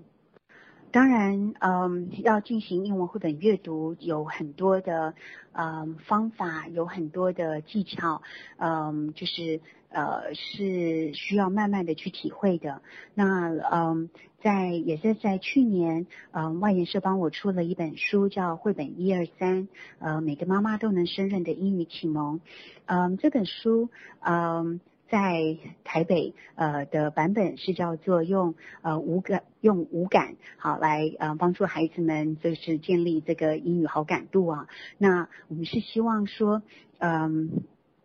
[0.93, 5.15] 当然，嗯，要进行英文绘本阅读有很多的
[5.51, 8.21] 嗯方法，有很多的技巧，
[8.57, 12.83] 嗯，就是呃是需要慢慢的去体会的。
[13.15, 14.11] 那嗯，
[14.43, 19.63] 在也是在去年，嗯，外研社帮我出了一本书，叫《绘本一二三》，
[19.97, 22.39] 呃，每个妈妈都能胜任的英语启蒙。
[22.85, 23.89] 嗯，这本书，
[24.19, 24.79] 嗯。
[25.13, 34.67] 在台北呃的版本是叫做用呃五感用五感好来呃帮助孩子们就是建立这个英语好感度啊。
[34.97, 36.63] 那我们是希望说
[36.97, 37.63] 嗯。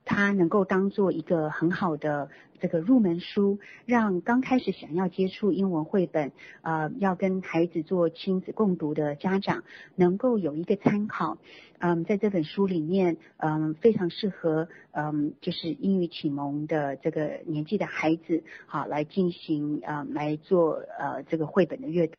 [0.09, 2.31] 它能够当做一个很好的
[2.61, 6.33] 这个入门书，让刚开始想要接触英文绘本，
[6.63, 9.65] 呃，要跟孩子做亲子共读的家长，
[9.97, 11.37] 能够有一个参考。
[11.79, 22.15] 嗯，在这本书里面，嗯，非常适合嗯，就是英语启蒙的这个年纪的孩子，好来进行呃来做呃这个绘本的阅读。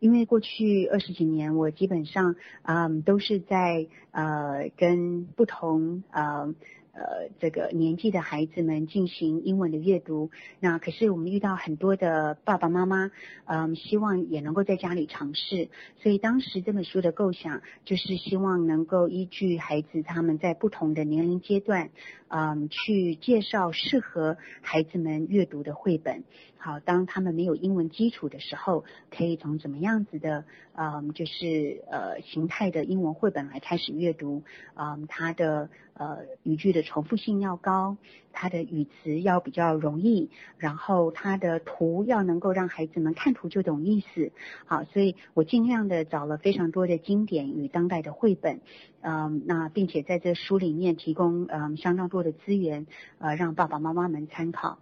[0.00, 6.54] 因为过去二十几年，我基本上嗯都是在呃跟不同呃。
[6.92, 13.10] 呃，这个年纪的孩子们进行英文的阅读，那可是我们遇到很多的爸爸妈妈，
[13.44, 15.68] 嗯，希望也能够在家里尝试，
[16.02, 21.90] 所以当时这本书的构想就是希望能够依据孩子他们在不同的年龄阶段，
[22.28, 26.24] 嗯，去介绍适合孩子们阅读的绘本。
[26.62, 30.44] 好，当他们没有英文基础的时候，可以从怎么样子的，
[30.82, 34.42] 嗯，就是呃形态的英文绘本来开始阅读，
[34.74, 37.98] 嗯，它的呃语句的重复性要高，
[38.32, 44.32] 它的语词要比较容易，然后它的图要能够让孩子们看图就懂意思。
[44.64, 48.62] 好，所以我尽量的找了非常多的经典与当代的绘本，
[49.02, 52.86] 嗯，那并且在这书里面提供嗯相当多的资源，
[53.18, 54.78] 呃，让爸爸妈妈们参考。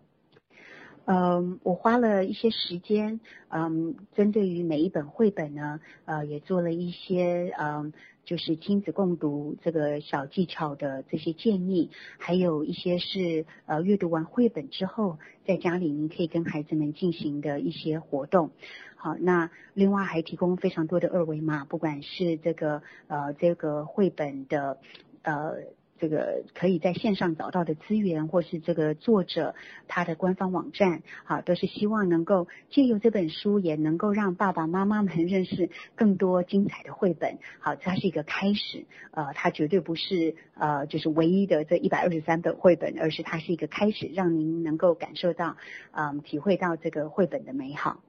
[1.10, 7.94] 嗯，我花了一些时间，嗯，针对于每一本绘本呢，呃，也做了一些，嗯，
[8.26, 11.88] 就是亲子共读这个小技巧的这些建议，
[12.18, 18.50] 还有一些是，呃，阅读完绘本之后，在家里您可以跟孩子们进行的一些活动。
[18.94, 24.76] 好，那另外还提供非常多的二维码，不管是这个，呃，这个绘本的，
[25.22, 25.77] 呃。
[25.98, 29.54] 这个可以在线上找到的资源，或是这个作者
[29.86, 37.38] 他的官方网站，好，都是希望能够借由这本书，也能够让爸爸妈妈们认识更多精彩的绘本。
[37.58, 45.56] 好，它是一个开始，呃，它绝对不是呃就是唯一的这一百二十三本绘本，而是它是一个开始，让您能够感受到，
[45.92, 48.00] 嗯，体会到这个绘本的美好。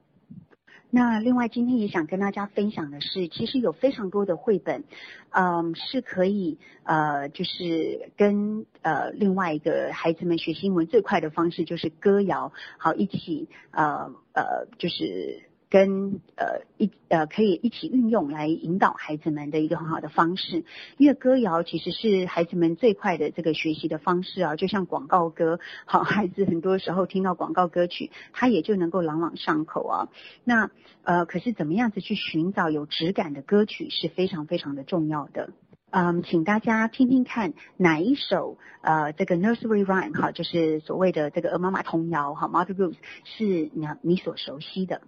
[0.89, 4.83] 那另外今天也想跟大家分享的是，其实有非常多的绘本，
[5.31, 15.48] 嗯，是可以呃，就是跟呃另外一个孩子们学新闻最快的方式就是歌谣，好一起呃呃就是。
[15.69, 20.63] 跟呃一呃可以一起运用来引导孩子们的一个很好的方式，
[20.97, 30.09] 因为歌谣其实是孩子们最快的这个学习的方式啊，就像广告歌，好孩子很多时候听到广告歌曲，他也就能够朗朗上口啊。
[30.43, 30.71] 那
[31.03, 35.51] 呃可是怎么样子去寻找有质感的歌曲是非常非常的重要的。
[35.91, 45.01] 嗯，请大家听听看哪一首呃这个 nursery rhyme 哈，就是所谓的这个鹅妈妈童谣哈，Mother Goose 是你你所熟悉的。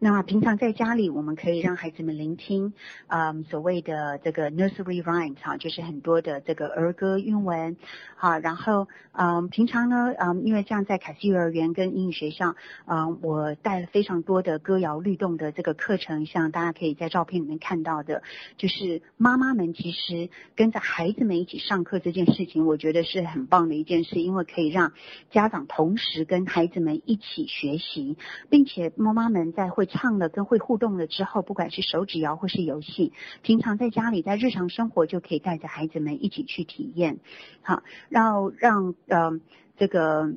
[0.00, 2.74] 那平常在家里，我们可以让孩子们聆听，
[3.06, 7.76] 嗯，所谓的这个 nursery rhymes 哈，就是很多的这个儿歌韵文，
[8.16, 12.54] 好，然后嗯，平常呢，嗯，因为这样在凯西幼儿园跟英语学校，
[12.86, 18.22] 嗯，我带了非常多的歌谣律动的这个课程，像大家可以在照片里面看到的，
[18.58, 24.92] 就是妈妈们其实跟着孩子们一起上课这件事情，我觉得是很棒的一件事，因为可以让
[25.30, 28.18] 家长同时跟孩子们一起学习，
[28.50, 29.83] 并且妈妈们在会。
[29.86, 33.12] 唱了跟会互动了之后，不管是手指谣或是游戏，
[33.42, 37.18] 平常在家里在日常生活就可以带着孩子们一起去体验，
[37.62, 39.40] 好，让让呃
[39.76, 40.32] 这个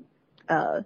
[0.46, 0.84] 呃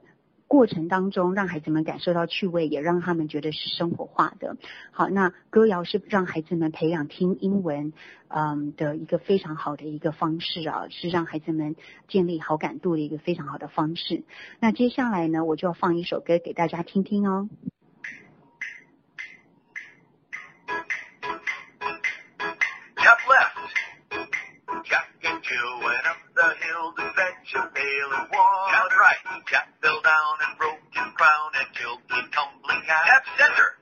[0.48, 4.58] 过程当中让孩子们感受到趣味，也让他们觉得是生活化的。
[4.92, 7.94] 好，那歌谣是让孩子们培养听英文
[8.28, 11.78] 嗯的一个非常好的一个方式啊，是让孩子们
[12.10, 14.24] 建立好感度的一个非常好的方式。
[14.60, 17.48] 那接下来呢，我就要放一首歌给大家听听哦。
[27.46, 28.72] shook pale and wan.
[28.72, 29.22] That's right.
[29.50, 32.84] Jack fell down and broke his crown and killed the tumbling
[33.38, 33.82] center.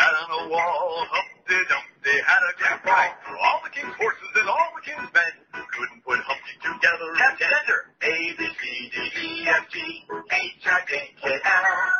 [0.00, 3.12] Sat on a wall, Humpty Dumpty had a jack right.
[3.42, 7.10] All the king's horses and all the king's men couldn't put Humpty together.
[7.18, 7.90] That's center.
[8.00, 9.76] A, B, C, D, E, F, G,
[10.08, 11.99] H, I, J, K, L,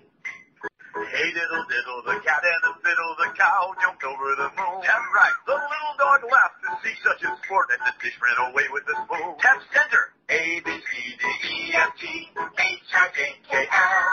[0.91, 4.83] Hey diddle diddle, the cat and the fiddle, the cow jumped over the moon.
[4.83, 5.37] That's right.
[5.47, 8.83] The little dog laughed to see such a sport, and the dish ran away with
[8.83, 9.39] the spoon.
[9.39, 10.11] Tap center.
[10.27, 14.03] A B C D E F G H I J K L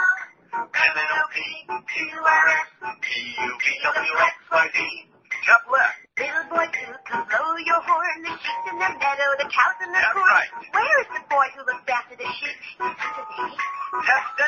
[0.55, 3.07] M N O P Q R S T
[3.43, 4.79] U V W X Y Z.
[5.43, 5.99] Tap left.
[6.15, 8.23] Little boy coot, come blow your horn.
[8.23, 10.15] The sheep's in the meadow, the cows in the corn.
[10.15, 10.51] That's right.
[10.75, 12.55] Where is the boy who looks after the sheep?
[12.59, 14.38] He's such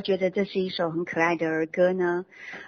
[0.00, 2.24] 觉得这是一首很可爱的儿歌呢？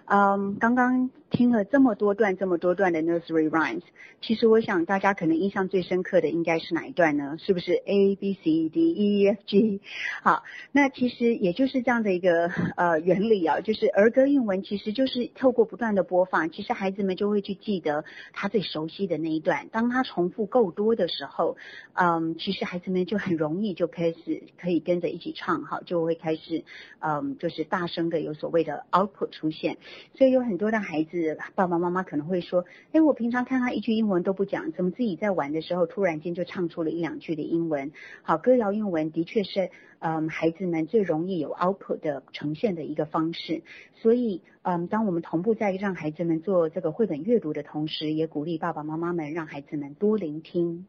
[0.07, 1.11] 嗯，刚刚。
[1.31, 3.83] 听了这么多段这么多段的 nursery rhymes，
[4.21, 7.37] 其实我想大家可能印象最深刻的应该是哪一段呢？
[7.39, 9.81] 是不是 A B C D E F G？
[10.23, 10.43] 好，
[10.73, 19.69] 那其实也就是这样的一个呃原理啊，就是儿歌英文其实就是透过不断的播放，其实孩子们就会去记得他最熟悉的那一段。
[19.73, 21.57] 当他重复够多的时候，
[21.95, 26.65] 嗯，其实孩子们就很容易就开始可以跟着一起唱，哈，就会开始
[26.99, 29.79] 嗯就是大声的有所谓的 output 出现。
[30.15, 31.39] 所以有很多的孩子。
[31.55, 37.93] 爸爸妈妈可能会说，哎，我平常看他一句英文都不讲，怎么自己在玩的时候突然间就唱出了一两句的英文？
[38.23, 43.63] 好，歌谣英文的确是，嗯，孩子们最容易有 output 的呈现的一个方式。
[43.95, 50.87] 所以，嗯，当我们同步在让孩子们做这个绘本阅读的同时，也鼓励爸爸妈妈们让孩子们多聆听。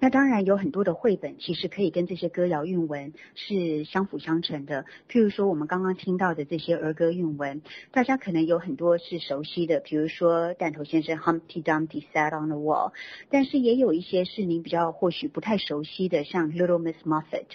[0.00, 4.84] 那当然有很多的绘本，其实可以跟这些歌谣韵文是相辅相成的。
[5.08, 12.92] 譬如说我们刚刚听到的这些儿歌韵文，大家可能有很多是熟悉的，比如说弹头先生 Humpty Dumpty sat on the wall，
[13.30, 17.46] 但是也有一些是您比较或许不太熟悉的，像 Little Miss Muffet。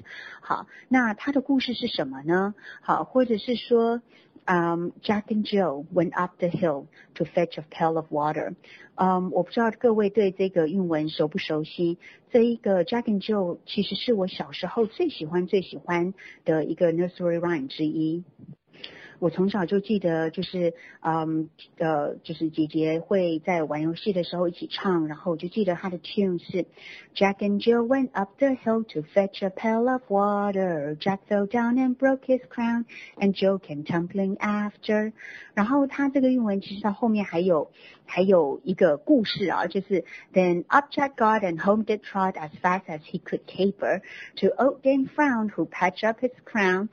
[0.42, 2.56] 好，那它的故事是什么呢？
[2.82, 4.02] 好，或者是说。
[4.49, 8.55] 嗯，Jack and Jill went up the hill to fetch a pail of water。
[8.97, 11.99] 嗯，我不知道各位对这个韵文熟不熟悉？
[12.31, 16.13] 这一个 Jack and Jill 其实是我小时候最喜欢最喜欢
[16.45, 18.25] 的一个 nursery rhyme 之一。
[19.19, 21.49] 我从小就记得，就是嗯
[21.79, 26.67] 呃，就是姐姐会在玩游戏的时候一起唱，然后我就记得她的 tune 是
[27.15, 30.97] Jack and Jill went up the hill to fetch a pail of water.
[30.97, 32.85] Jack fell down and broke his crown,
[33.17, 35.13] and Jill came tumbling after.
[35.55, 37.71] 然后它这个韵文其实到后面还有
[38.07, 44.03] 还有一个故事啊，就是 Then up Jack got and home did trot as fast as he could caper
[44.37, 46.89] to old Dame Frown who patched up his crown.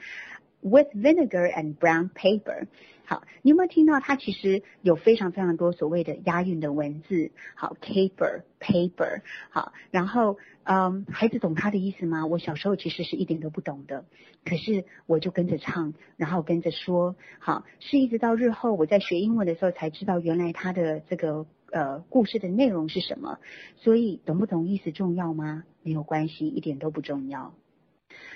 [0.67, 2.67] With vinegar and brown paper，
[3.05, 7.31] 好，你有没有听到它其实有非常非常多所谓的押韵的文字？
[7.55, 12.27] 好，paper，paper，好，然后嗯，孩子懂它的意思吗？
[12.27, 14.07] 我小时候其实是一点都不懂的，
[14.45, 23.39] 可是我就跟着唱，然后跟着说，好，是一直到日后我在学英文的时候才知道原来它的这个呃故事的内容是什么。
[23.77, 25.63] 所以懂不懂意思重要吗？
[25.85, 27.55] 没有关系，一点都不重要。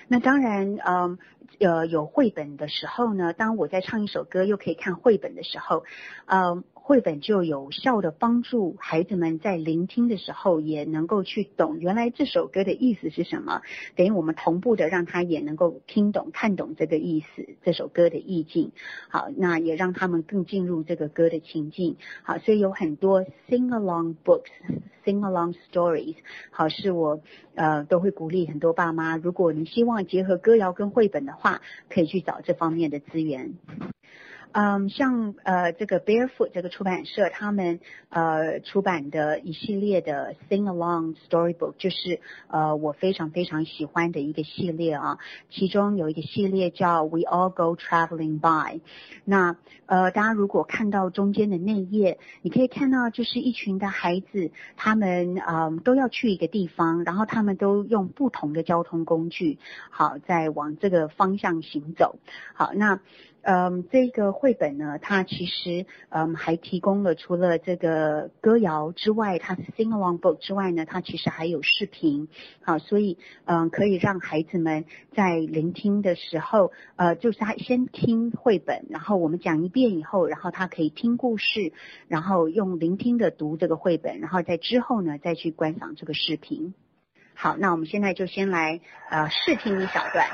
[0.07, 1.19] 那当然，嗯，
[1.59, 5.83] 呃，有绘本的时候呢，当我在唱一首歌，又可以看绘本的时候，
[6.25, 6.63] 嗯。
[6.91, 13.61] 绘本就有效的帮助孩子们在聆听的时候也能够去懂原来这首歌的意思是什么，
[13.95, 18.73] 等于我们同步的让他也能够听懂、看懂这个意思，这首歌的意境。
[19.07, 21.95] 好，那也让他们更进入这个歌的情境。
[22.23, 24.51] 好，所以有很多 sing along books、
[25.05, 26.15] sing along stories。
[26.49, 27.21] 好，是我
[27.55, 33.53] 呃都会鼓励很多爸妈，如果你希望结合歌谣跟绘本的话，可以去找这方面的资源。
[34.53, 37.79] 嗯，像呃这个 Barefoot 这个出版社，他们
[38.09, 45.19] 呃出版的一系列的 Sing Along Storybook，就是呃我非常非常喜欢的一个系列啊。
[45.49, 48.81] 其中有一个系列叫 We All Go Traveling By。
[49.23, 62.17] 那呃大家如果看到中间的内页，你可以看到就是一群的孩子，他们嗯都要去一个地方，然后他们都用不同的交通工具，好在往这个方向行走。
[62.53, 62.99] 好，那。
[63.43, 72.27] 嗯，这个绘本呢，它其实嗯还提供了除了这个歌谣之外，它是 sing along book 之外呢，它其实还有视频，
[72.63, 74.85] 好，所以嗯可以让孩子们
[75.15, 81.73] 在聆听的时候，呃，就是他先听绘本，然后我们讲一遍以后，然后他可以听故事，
[82.07, 86.75] 然后用聆听的读这个绘本，然后在之后呢再去观赏这个视频。
[87.33, 90.27] 好，那我们现在就先来呃试听一小段。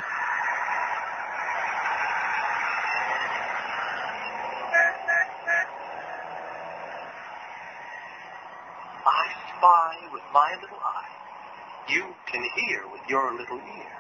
[13.10, 13.98] Your little ear.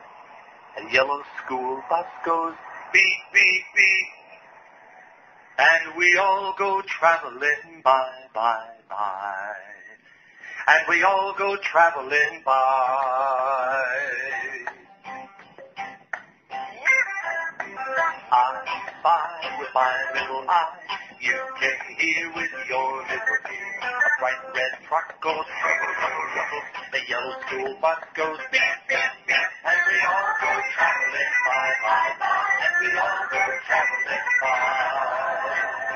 [0.78, 2.54] A yellow school bus goes
[2.94, 3.04] beep,
[3.34, 4.08] beep, beep.
[5.58, 9.54] And we all go traveling by, by, by.
[10.68, 12.54] And we all go traveling by.
[18.30, 20.97] I spy with my little eye.
[21.20, 23.80] You can hear with your little ear.
[23.82, 25.96] A bright red truck goes rumble,
[26.36, 26.62] rumble.
[26.92, 29.50] The yellow school bus goes beep, beep, beep.
[29.66, 32.46] And we all go traveling by, by, by.
[32.62, 35.87] And we all go traveling by.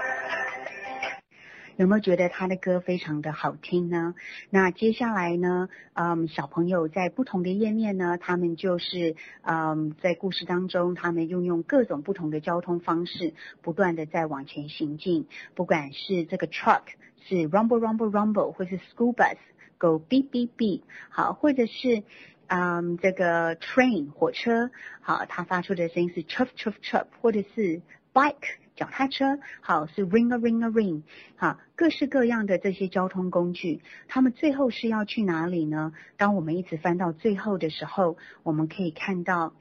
[1.82, 4.14] 有没有觉得他的歌非常的好听呢？
[4.52, 15.26] 那接下来呢，嗯，小朋友在不同的页面呢，他们就是嗯，在故事当中，他们运用各种不同的交通方式，不断的在往前行进。
[15.56, 16.84] 不管是这个 truck
[17.28, 19.38] 是 rumble rumble rumble，或是 school bus
[19.80, 22.04] go beep beep beep，好，或者是
[22.46, 24.70] 嗯这个 train 火车，
[25.02, 27.82] 好，它发出的声音是 chuff chuff chuff，或者是
[28.14, 28.60] bike。
[28.81, 31.03] 脚踏车好是 ring a ring a ring，
[31.37, 35.93] 好各式各样的这些交通工具，他们最后是要去哪里呢？
[36.17, 39.55] 当我们一直翻到最后的时候，我们可以看到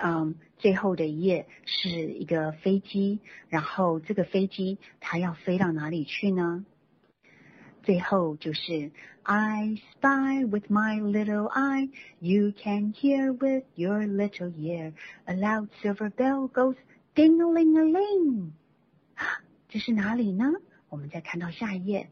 [0.00, 3.18] 嗯，最后的一页是一个飞机，
[3.48, 6.64] 然后这个飞机它要飞到哪里去呢？
[7.82, 14.92] 最后就是 I spy with my little eye, you can hear with your little ear,
[15.24, 16.76] a loud silver bell goes
[17.15, 18.51] ding a ling a ling。
[19.69, 20.45] 这是哪里呢？
[20.89, 22.09] 我们再看到下一页。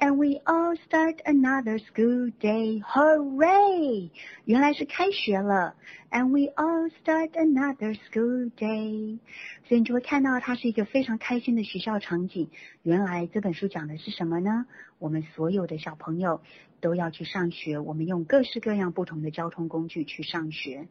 [0.00, 2.80] And we all start another school day.
[2.82, 4.10] Hooray!
[4.44, 5.74] 原来是开学了。
[6.10, 9.18] And we all start another school day.
[9.66, 12.48] 所以你就会看到它是一个非常开心的学校场景。
[12.84, 14.66] 原来这本书讲的是什么呢？
[15.00, 16.42] 我们所有的小朋友
[16.80, 20.88] 都要去上学，我们用各式各样不同的交通工具去上学。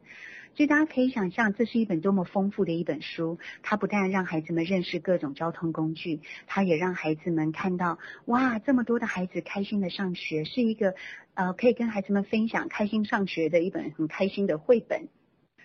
[0.54, 3.38] 所以大家可以想象，这是一本多么丰富的一本书。
[3.62, 10.94] 它不但让孩子们认识各种交通工具，它也让孩子们看到，哇，这么多的孩子开心的上学，是一个
[11.34, 15.08] 呃可以跟孩子们分享开心上学的一本很开心的绘本。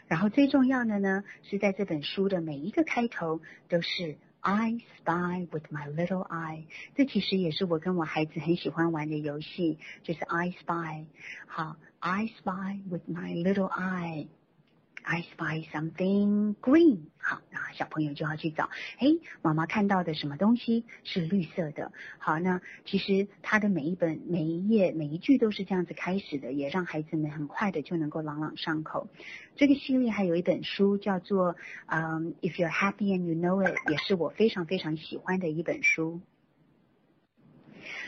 [0.08, 6.65] 然后最重要的呢，是在这本书的每一个开头都是 I spy with my little eye。
[6.95, 11.07] 这其实也是我跟我孩子很喜欢玩的游戏，就是 I spy。
[11.47, 14.29] 好，I spy with my little eye。
[15.04, 17.00] I spy something green。
[17.18, 21.92] 好，那小朋友就要去找，嘿，妈妈看到的什么东西是绿色的？
[22.18, 29.08] 好，那其实它的每一本、每一页、每一句都是这样子开始的，也让孩子们很快的就能够朗朗上口。
[29.56, 31.54] 这个系列还有一本书叫做
[31.88, 36.22] 《嗯，If You're Happy and You Know It》，也是我非常非常喜欢的一本书。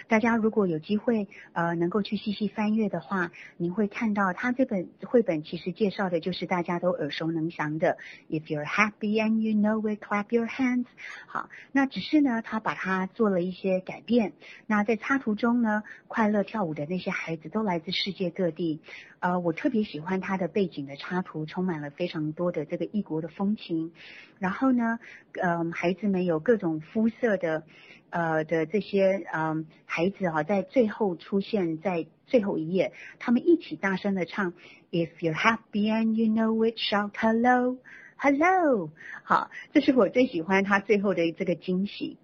[0.08, 7.98] 大家如果有机会，呃，能够去细细翻阅的话，您会看到他这本绘本其实介绍的就是大家都耳熟能详的
[8.30, 10.86] "If you're happy and you know it, clap your hands"。
[11.26, 14.34] 好，那只是呢，他把它做了一些改变。
[14.68, 18.82] 那在插图中呢，快乐跳舞的那些孩子都来自世界各地。
[19.20, 23.92] 呃，我特别喜欢他的背景的插图，充满了非常多的这个异国的风情。
[24.38, 25.00] 然后呢，
[25.42, 27.64] 嗯，孩子们有各种肤色的。
[28.12, 34.52] 呃的这些嗯孩子啊，在最后出现在最后一页，他们一起大声的唱
[34.92, 37.78] ，If you're happy and you know it, shout hello,
[38.18, 38.90] hello。
[39.24, 42.18] 好，这是我最喜欢他最后的这个惊喜。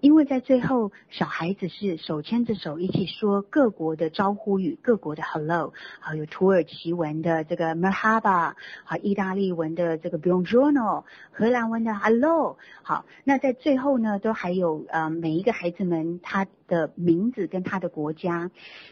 [0.00, 8.52] 因为在最后，小孩子是手牵着手一起说各国的招呼语，各国的 hello，好有土耳其文的这个 merhaba，
[8.84, 18.50] 好意大利文的这个 buongiorno，荷兰文的 hello，好，那在最后呢，都还有呃每一个孩子们他的名字跟他的国家，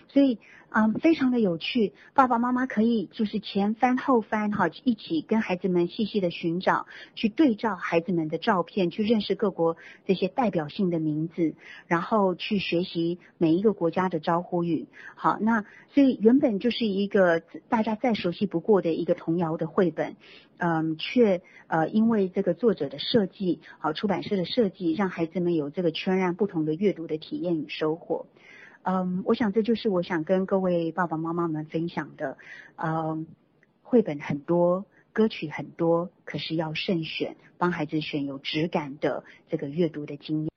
[0.09, 0.39] 所以。
[0.75, 1.93] 嗯，非常的有趣。
[2.15, 11.55] 爸爸妈妈可以就是前翻后翻哈，一起跟孩子们细细的寻找，去对照孩子们的照片，去认识各国这些代表性的名字，
[11.89, 14.87] 然后去学习每一个国家的招呼语。
[15.15, 20.17] 好，那所以原本就是一个大家再熟悉不过的一个童谣的绘本，
[20.65, 28.27] 嗯，却呃因为这个作者的设计，好出版社的设计，让孩子们有这个全然不同的阅读的体验与收获。
[28.85, 32.39] 嗯，我想这就是我想跟各位爸爸妈妈们分享的。
[32.77, 33.27] 嗯，
[33.83, 40.53] 绘本很多，歌曲很多，可是要慎选，帮孩子选有质感的这个阅读的经验。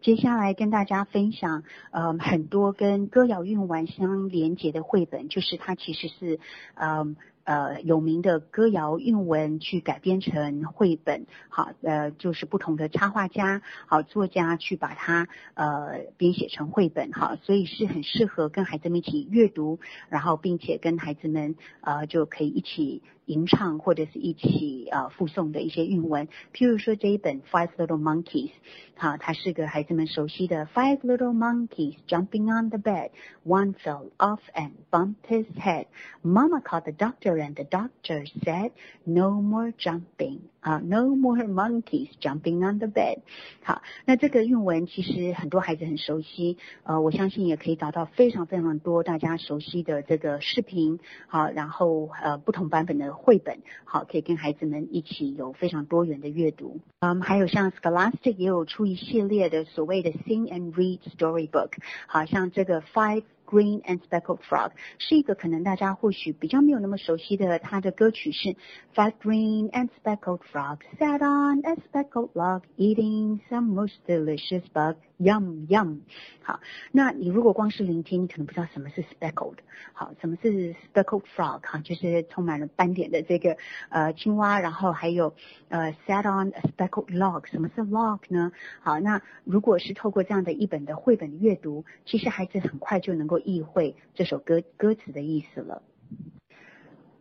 [0.00, 1.62] 接下来跟大家分享，
[1.92, 6.40] 嗯，很多跟歌谣韵文相连结的绘本，就是它其实是，
[6.74, 7.14] 嗯。
[7.48, 19.80] 呃，有名的歌谣韵文去改编成绘本，好，呃，就是不同的插画家，好作家去把它呃编写成绘本，好，所以是很适合跟孩子们一起阅读，
[20.10, 23.02] 然后并且跟孩子们呃就可以一起。
[23.28, 28.52] 吟唱或者是一起呃附送的一些韵文，譬如说这一本 Five Little Monkeys，
[28.96, 33.10] 好，它是个孩子们熟悉的 Five Little Monkeys jumping on the bed,
[33.44, 35.88] one fell off and bumped his head.
[36.22, 38.71] Mama called the doctor and the doctor said,
[39.05, 40.39] No more jumping.
[40.61, 43.19] 啊，No more monkeys jumping on the bed。
[43.63, 56.79] 好，那这个韵文其实很多孩子很熟悉，呃，我相信也可以找到非常非常多大家熟悉的这个视频，好，然后呃不同版本的绘本，好，可以跟孩子们一起有非常多元的阅读。
[56.99, 61.71] 嗯，还有像 Scholastic 也有出一系列的所谓的 Sing and Read Storybook，
[62.07, 63.23] 好像这个 Five。
[63.47, 68.55] Green and speckled frog 是一个可能大家或许比较没有那么熟悉的，它的歌曲是
[68.95, 74.95] Five green and speckled frogs sat on a speckled log eating some most delicious bug
[75.18, 76.00] Yum yum。
[76.42, 76.60] 好，
[76.92, 79.56] 那你如果光是聆听，你可能不知道什么是 speckled。
[79.92, 81.60] 好，什么是 speckled frog？
[81.62, 83.56] 哈，就是充满了斑点的这个
[83.90, 85.34] 呃青蛙，然后还有
[85.68, 87.46] 呃 sat on a speckled log。
[87.50, 88.52] 什么是 log 呢？
[88.80, 95.82] 好，那如果是透过这样的一本的绘本阅读，其实孩子很快就能够意会这首歌歌词的意思了。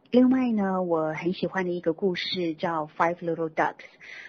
[0.09, 3.73] 另外呢，我很喜欢的一个故事叫《Five Little Ducks》，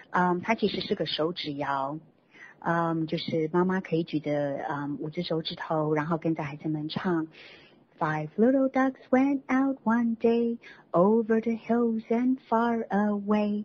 [0.09, 1.97] 嗯，它其实是个手指谣，
[2.60, 7.26] 嗯，就是妈妈可以举着嗯五只手指头，然后跟着孩子们唱。
[7.96, 10.58] Five little ducks went out one day
[10.90, 13.64] over the hills and far away.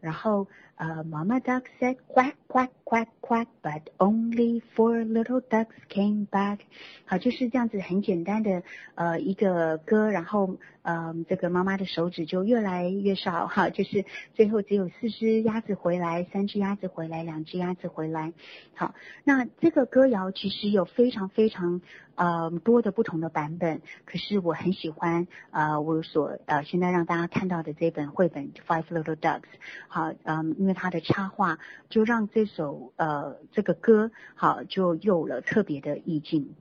[0.00, 0.48] 然后
[0.81, 6.57] 呃，Mama duck said quack quack quack quack, but only four little ducks came back。
[7.05, 8.63] 好，就是这样子很简单的
[8.95, 18.33] 呃一个歌，然后嗯，这个妈妈的手指就越来越少哈，就是最后只有四只鸭子回来，三只鸭子回来，两只鸭子回来。
[18.73, 21.79] 好，那这个歌谣其实有非常非常
[22.15, 29.41] 呃多的不同的版本，可是我很喜欢呃我所呃现在让大家看到的这本绘本《Five Little Ducks》。
[29.87, 31.59] 好，嗯，他的插画
[31.89, 36.55] 就让这首呃这个歌好就有了特别的意境。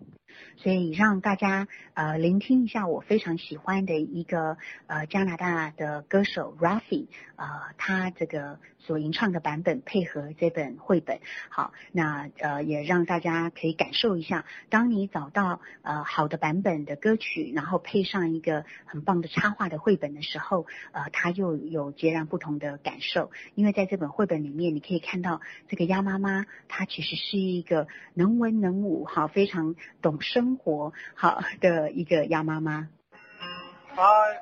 [0.56, 4.56] 所以让大家呃聆听一下我非常喜欢的一个
[4.86, 7.06] 呃加拿大的歌手 Rafi
[7.36, 7.46] 呃
[7.78, 23.32] 他这个所吟唱的版本配合这本绘本，好，那呃也让大家可以感受一下，当你找到呃好的版本的歌曲，然后配上一个很棒的插画的绘本的时候，呃它又有截然不同的感受。
[23.56, 30.50] 因为在这本绘本里面，你可以看到这个鸭妈妈，她其实是一个能文能武，好，非常懂生。
[30.60, 32.88] 活好的一个鸭妈妈。
[33.96, 34.36] Five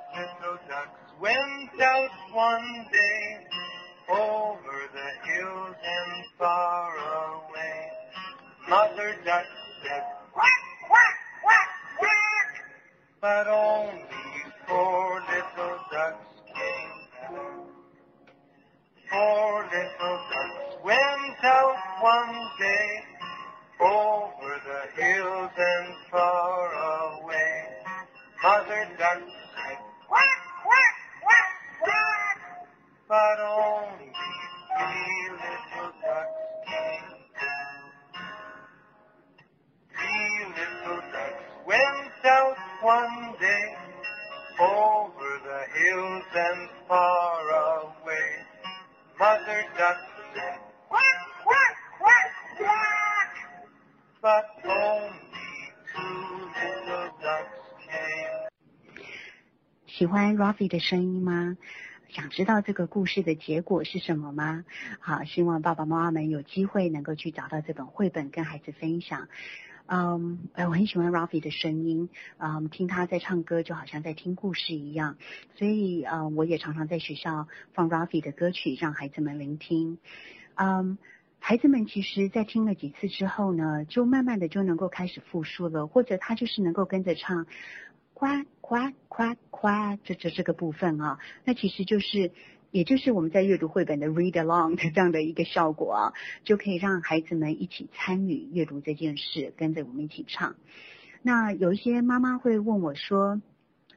[4.11, 7.91] over the hills and far away.
[8.69, 9.45] Mother duck
[9.83, 10.51] said quack
[10.89, 12.65] quack quack quack,
[13.21, 13.47] but
[60.59, 61.57] 欢 Rafi 的声音吗？
[62.09, 64.65] 想知道这个故事的结果是什么吗？
[64.99, 69.29] 好，希望爸爸妈妈们有机会能够去找到这本绘本，跟孩子分享。
[69.87, 75.17] 嗯，哎，我很喜欢 Rafi 的声音，嗯，听他在唱歌就好像在听故事一样，
[75.55, 79.99] 所以嗯，我也常常在学校放 Rafi 的歌曲，让孩子们聆听。
[80.57, 80.99] 嗯。
[81.41, 87.47] 孩子们其实，在听了几次之后呢，就慢慢的就能够开始复述了，或者他就是能够跟着唱，
[88.19, 92.33] 夸夸夸夸，这这这个部分啊，那其实就是，
[92.73, 96.13] 也就是我们在阅读绘本的 read along 的这样的一个效果啊，
[96.43, 100.57] 就可以让孩子们一起参与阅读这件事，跟着我们一起唱。
[101.23, 103.41] 那有一些妈妈会问我说，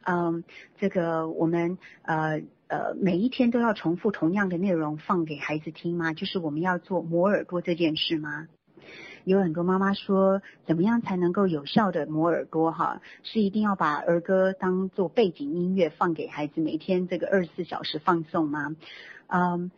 [0.03, 0.43] 嗯，
[0.78, 2.43] 这个我们呃。
[2.72, 6.13] 呃，每一天都要重复同样的内容放给孩子听吗？
[6.13, 8.47] 就是我们要做磨耳朵这件事吗？
[9.24, 12.72] 有很多妈妈说，怎么样才能够有效的磨耳朵？
[12.72, 18.76] 哈，是一定要把儿歌当做背景音乐放给孩子，每天这个二十四小时放送吗？
[19.28, 19.72] 嗯。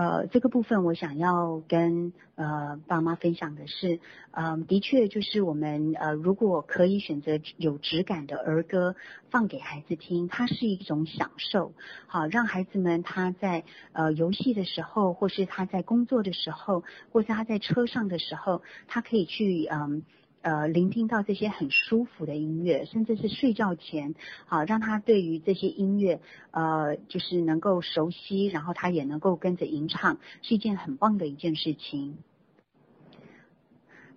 [0.00, 8.96] 呃，这个部分我想要跟呃爸妈分享的是，嗯，的确就是我们呃如果可以选择有质感的儿歌
[9.28, 11.74] 放给孩子听，它是一种享受，
[12.06, 16.82] 好让孩子们他在呃游戏的时候，或是他在工作的时候，
[17.12, 20.02] 或是他在车上的时候，他可以去嗯。
[20.42, 24.14] 呃聆听到这些很舒服的音乐，甚至是睡觉前，
[24.46, 26.20] 好让他对于这些音乐，
[26.50, 32.18] 呃，就是能够熟悉，然后他也能够跟着吟唱，是一件很棒的一件事情。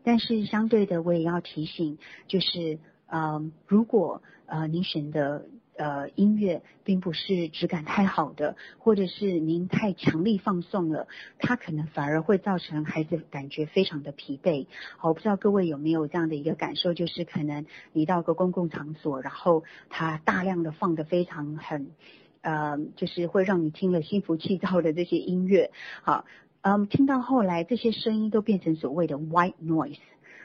[0.04, 1.98] 但是相对的，我也要提醒，
[2.28, 5.46] 就是，呃，如果呃您选的。
[5.84, 11.10] 呃，音乐并不是质感太好的，或者是您太强力放送了，
[11.40, 14.68] 它可能反而会造成孩子感觉非常的疲惫。
[14.96, 21.92] 好，我不知道各位有没有这样的一个感受，就是可能你到个公共场所，然后它大量的放的非常很，
[22.40, 25.70] 呃，就是会让你听了心浮气躁的这些音乐。
[26.02, 26.24] 好，
[26.62, 30.00] 嗯，听到后来这些声音都变成所谓的 white noise。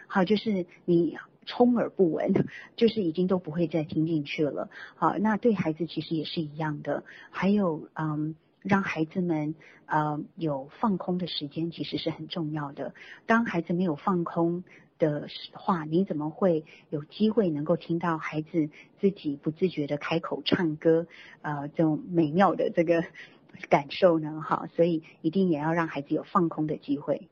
[0.09, 1.17] 好，就是你。
[1.49, 2.45] 充耳不闻，
[2.77, 4.69] 就是已经都不会再听进去了。
[4.97, 7.05] 好，那对孩子其实也是一样的。
[7.31, 9.55] 还有，嗯，让孩子们
[9.87, 12.93] 呃有放空的时间，其实是很重要的。
[13.25, 14.63] 当孩子没有放空，
[14.99, 18.69] 的话，你怎么会有机会能够听到孩子
[19.01, 21.07] 自己不自觉的开口唱歌？
[21.41, 23.05] 呃，这种美妙的这个
[23.71, 24.43] 感受呢？
[24.43, 27.29] 哈，所以一定也要让孩子有放空的机会。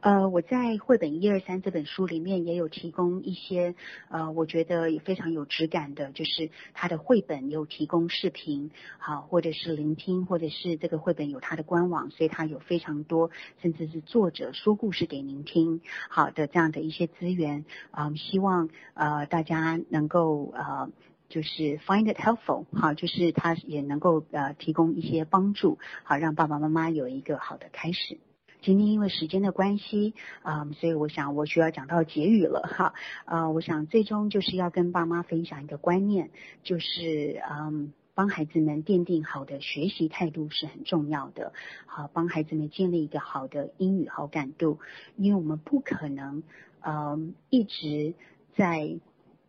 [0.00, 3.74] 呃，我在绘本一二三这本书里面也有提供一些，
[4.10, 13.30] 呃，我觉得也非常有质感的，就是它的绘本有提供视频，好，或者是聆听，或者是这个绘本有它的官网，所以它有非常多，
[13.62, 15.80] 甚至是作者说故事给您听，
[16.10, 20.90] 好的这样的一些资源，嗯，希望呃大家能够呃
[21.30, 28.18] 就是 find it helpful，好，就是它也能够呃提供一些帮助，好，让爸爸妈妈有一个好的开始。
[28.64, 32.94] 今天因为时间的关系，啊，所以我想我需要讲到结语了哈，
[33.26, 36.30] 呃，我想最终就是要跟爸妈分享一个观念，
[36.62, 41.52] 就是嗯，帮孩子们奠定好的学习态度是很重要的，
[41.84, 44.78] 好，帮孩子们建立一个好的英语好感度，
[45.16, 46.42] 因为我们不可能
[46.80, 48.14] 嗯一直
[48.56, 48.96] 在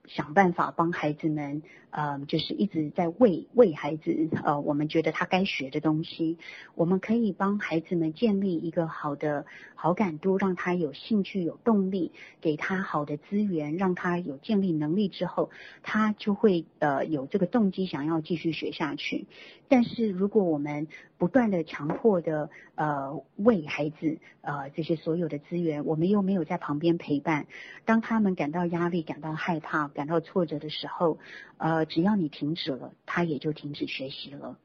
[0.08, 1.62] 想办法帮孩子们。
[1.92, 6.38] 呃，就是一直在喂喂孩子，呃，我们觉得他该学的东西，
[6.74, 9.46] 我们可以帮孩子们建立一个好的
[9.76, 15.50] 好感度，让他有兴趣、有动力，给他好的资源，让他有建立能力之后，
[15.84, 19.28] 他就会呃有这个动机想要继续学下去。
[19.70, 20.88] 但是如果我们
[21.18, 27.48] 不断的强迫的呃喂孩子呃这些所有的资源，我们又没有在旁边陪伴，
[27.86, 31.18] 当他们感到压力、感到害怕、感到挫折的时候，
[31.58, 31.86] 呃。
[31.86, 34.58] 只要你停止了，他也就停止学习了。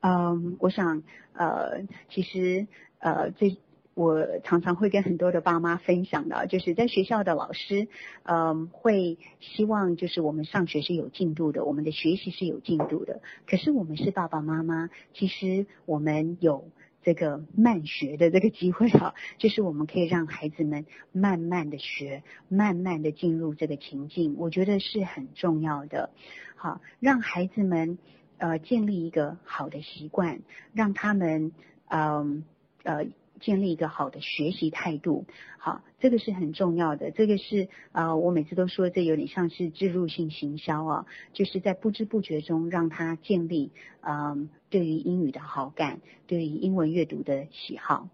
[0.00, 1.04] 嗯，我想，
[1.34, 2.66] 呃，其实，
[2.98, 3.58] 呃，最
[4.00, 7.86] 我常常会跟很多的爸妈分享的，就是在学校的老师，
[8.22, 13.20] 嗯，会希望就是我们上学是有进度的，我们的学习是有进度的。
[13.46, 16.68] 可是我们是爸爸妈妈，其实我们有。
[17.02, 26.10] 这个慢学的这个机会哈， 就是我们可以让孩子们慢慢的学，慢慢的进入这个情境，我觉得是很重要的。
[26.56, 27.96] 好，让孩子们
[28.36, 30.40] 呃建立一个好的习惯，
[30.74, 31.52] 让他们
[31.88, 32.44] 嗯
[32.82, 33.06] 呃。
[33.40, 35.24] 建立一个好的学习态度，
[35.58, 37.10] 好，这个是很重要的。
[37.10, 43.72] 这个是呃，我每次都说，这有点像是植入性行销啊，就是在不知不觉中让他建立
[44.02, 48.08] 嗯对于英语的好感，对于英文阅读的喜好。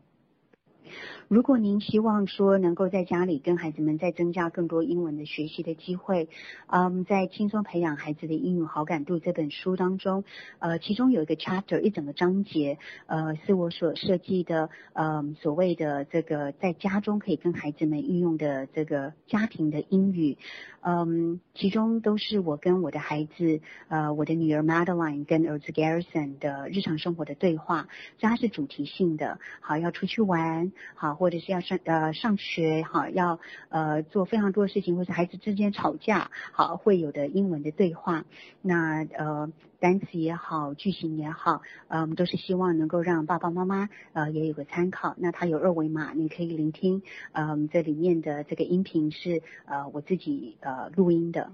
[1.29, 6.29] 如果您希望说能够在家里跟孩子们再增加更多英文的学习的机会，
[6.69, 10.25] 嗯，在轻松培养孩子的英语好感度这本书当中，
[10.59, 20.39] 呃，其中有一个 chapter 一整个章节，呃，是我所设计的，嗯，所谓的这个在家中可以跟孩子们运用的这个家庭的英语，
[20.81, 31.15] 嗯，其中都是我跟我的孩子，呃，我的女儿 Madeline 跟儿子 Garrison 的日常生活的对话，所以它是主题性的，好，要出去玩，好。
[31.15, 38.25] 或者是要上呃上学哈，要呃做非常多的事情，或者孩子之间吵架好会有的英文的对话，
[38.61, 39.51] 那呃
[39.81, 45.15] 单词也好，句型也好，呃我们都是希望能够让爸爸妈妈呃也有个参考。
[45.19, 47.03] 那它有二维码，你可以聆听，
[47.33, 51.53] 嗯这里面的这个音频是呃我自己呃录音的。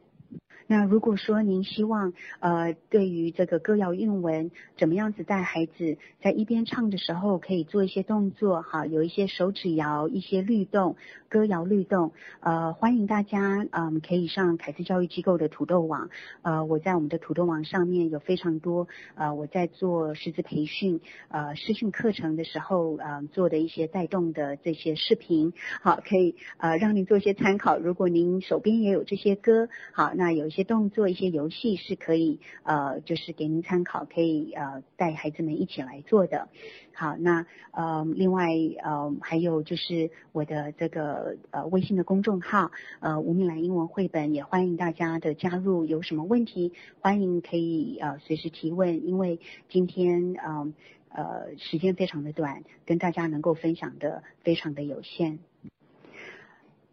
[0.68, 10.96] 那如果说您希望，呃，对于这个歌谣韵文，怎么样子带孩子在一边唱的时候可以做一些动作，哈，有一些手指摇，一些律动，
[11.28, 16.08] 歌谣律动，呃，欢迎大家，嗯，可以上凯斯教育机构的土豆网，
[16.40, 25.52] 呃，我在我们的土豆网上面有非常多，呃，我在做师资培训，呃，师训课程的时候，呃，做的一些带动的这些视频，
[25.82, 27.76] 好，可以呃让您做一些参考。
[27.78, 30.52] 如果您手边也有这些歌，好，那有。
[30.52, 36.50] 一些动作、一些游戏是可以呃，就是给您参考，可以呃带孩子们一起来做的。
[36.92, 38.48] 好，那呃另外
[38.84, 42.70] 呃还有就是我的这个呃微信的公众号
[43.00, 45.86] 呃吴米兰英文绘本，也欢迎大家的加入。
[45.86, 50.70] 有什么问题，欢迎可以呃随时提问，因为今天呃
[51.08, 55.38] 呃时间非常的短，跟大家能够分享的非常的有限。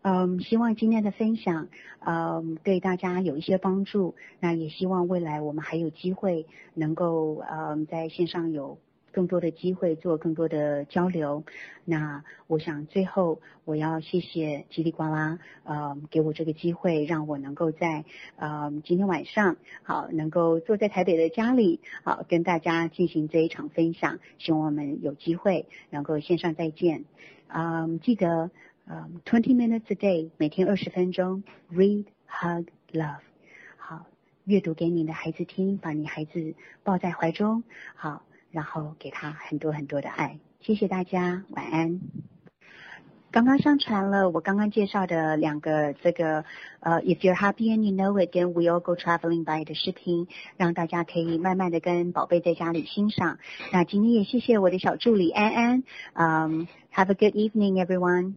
[0.02, 1.68] 嗯，希望今天的分享，
[2.00, 4.16] 嗯，对大家有一些帮助。
[4.39, 8.78] 那也希望未来我们还有机会能够，嗯，在线上有
[9.12, 11.43] 更多的机会做更多的交流。
[11.84, 18.06] 那我想最后我要谢谢叽里呱啦，嗯，给我这个机会，让我能够在，
[18.38, 24.20] 嗯，今天晚上好能够坐在台北的家里，好跟大家进行这一场分享。
[24.38, 27.04] 希望我们有机会能够线上再见。
[27.50, 28.50] 嗯，记得。
[28.88, 31.42] 嗯，twenty minutes a day，每天二十分钟，
[31.72, 33.20] read, hug, love，
[33.78, 34.07] 好，
[34.45, 37.64] 阅读给你的孩子听，把你孩子抱在怀中，
[37.95, 40.38] 好，然后给他很多很多的爱。
[40.61, 42.01] 谢谢大家，晚安。
[43.30, 46.45] 刚刚上传了我刚刚介绍的两个这个
[46.78, 53.38] 呃，If you're happy and you know it，跟 We all go traveling by 的视频，让大家可以慢慢的跟宝贝在家里欣赏。
[53.72, 58.34] 那今天也谢谢我的小助理安安，嗯、um,，Have a good evening, everyone.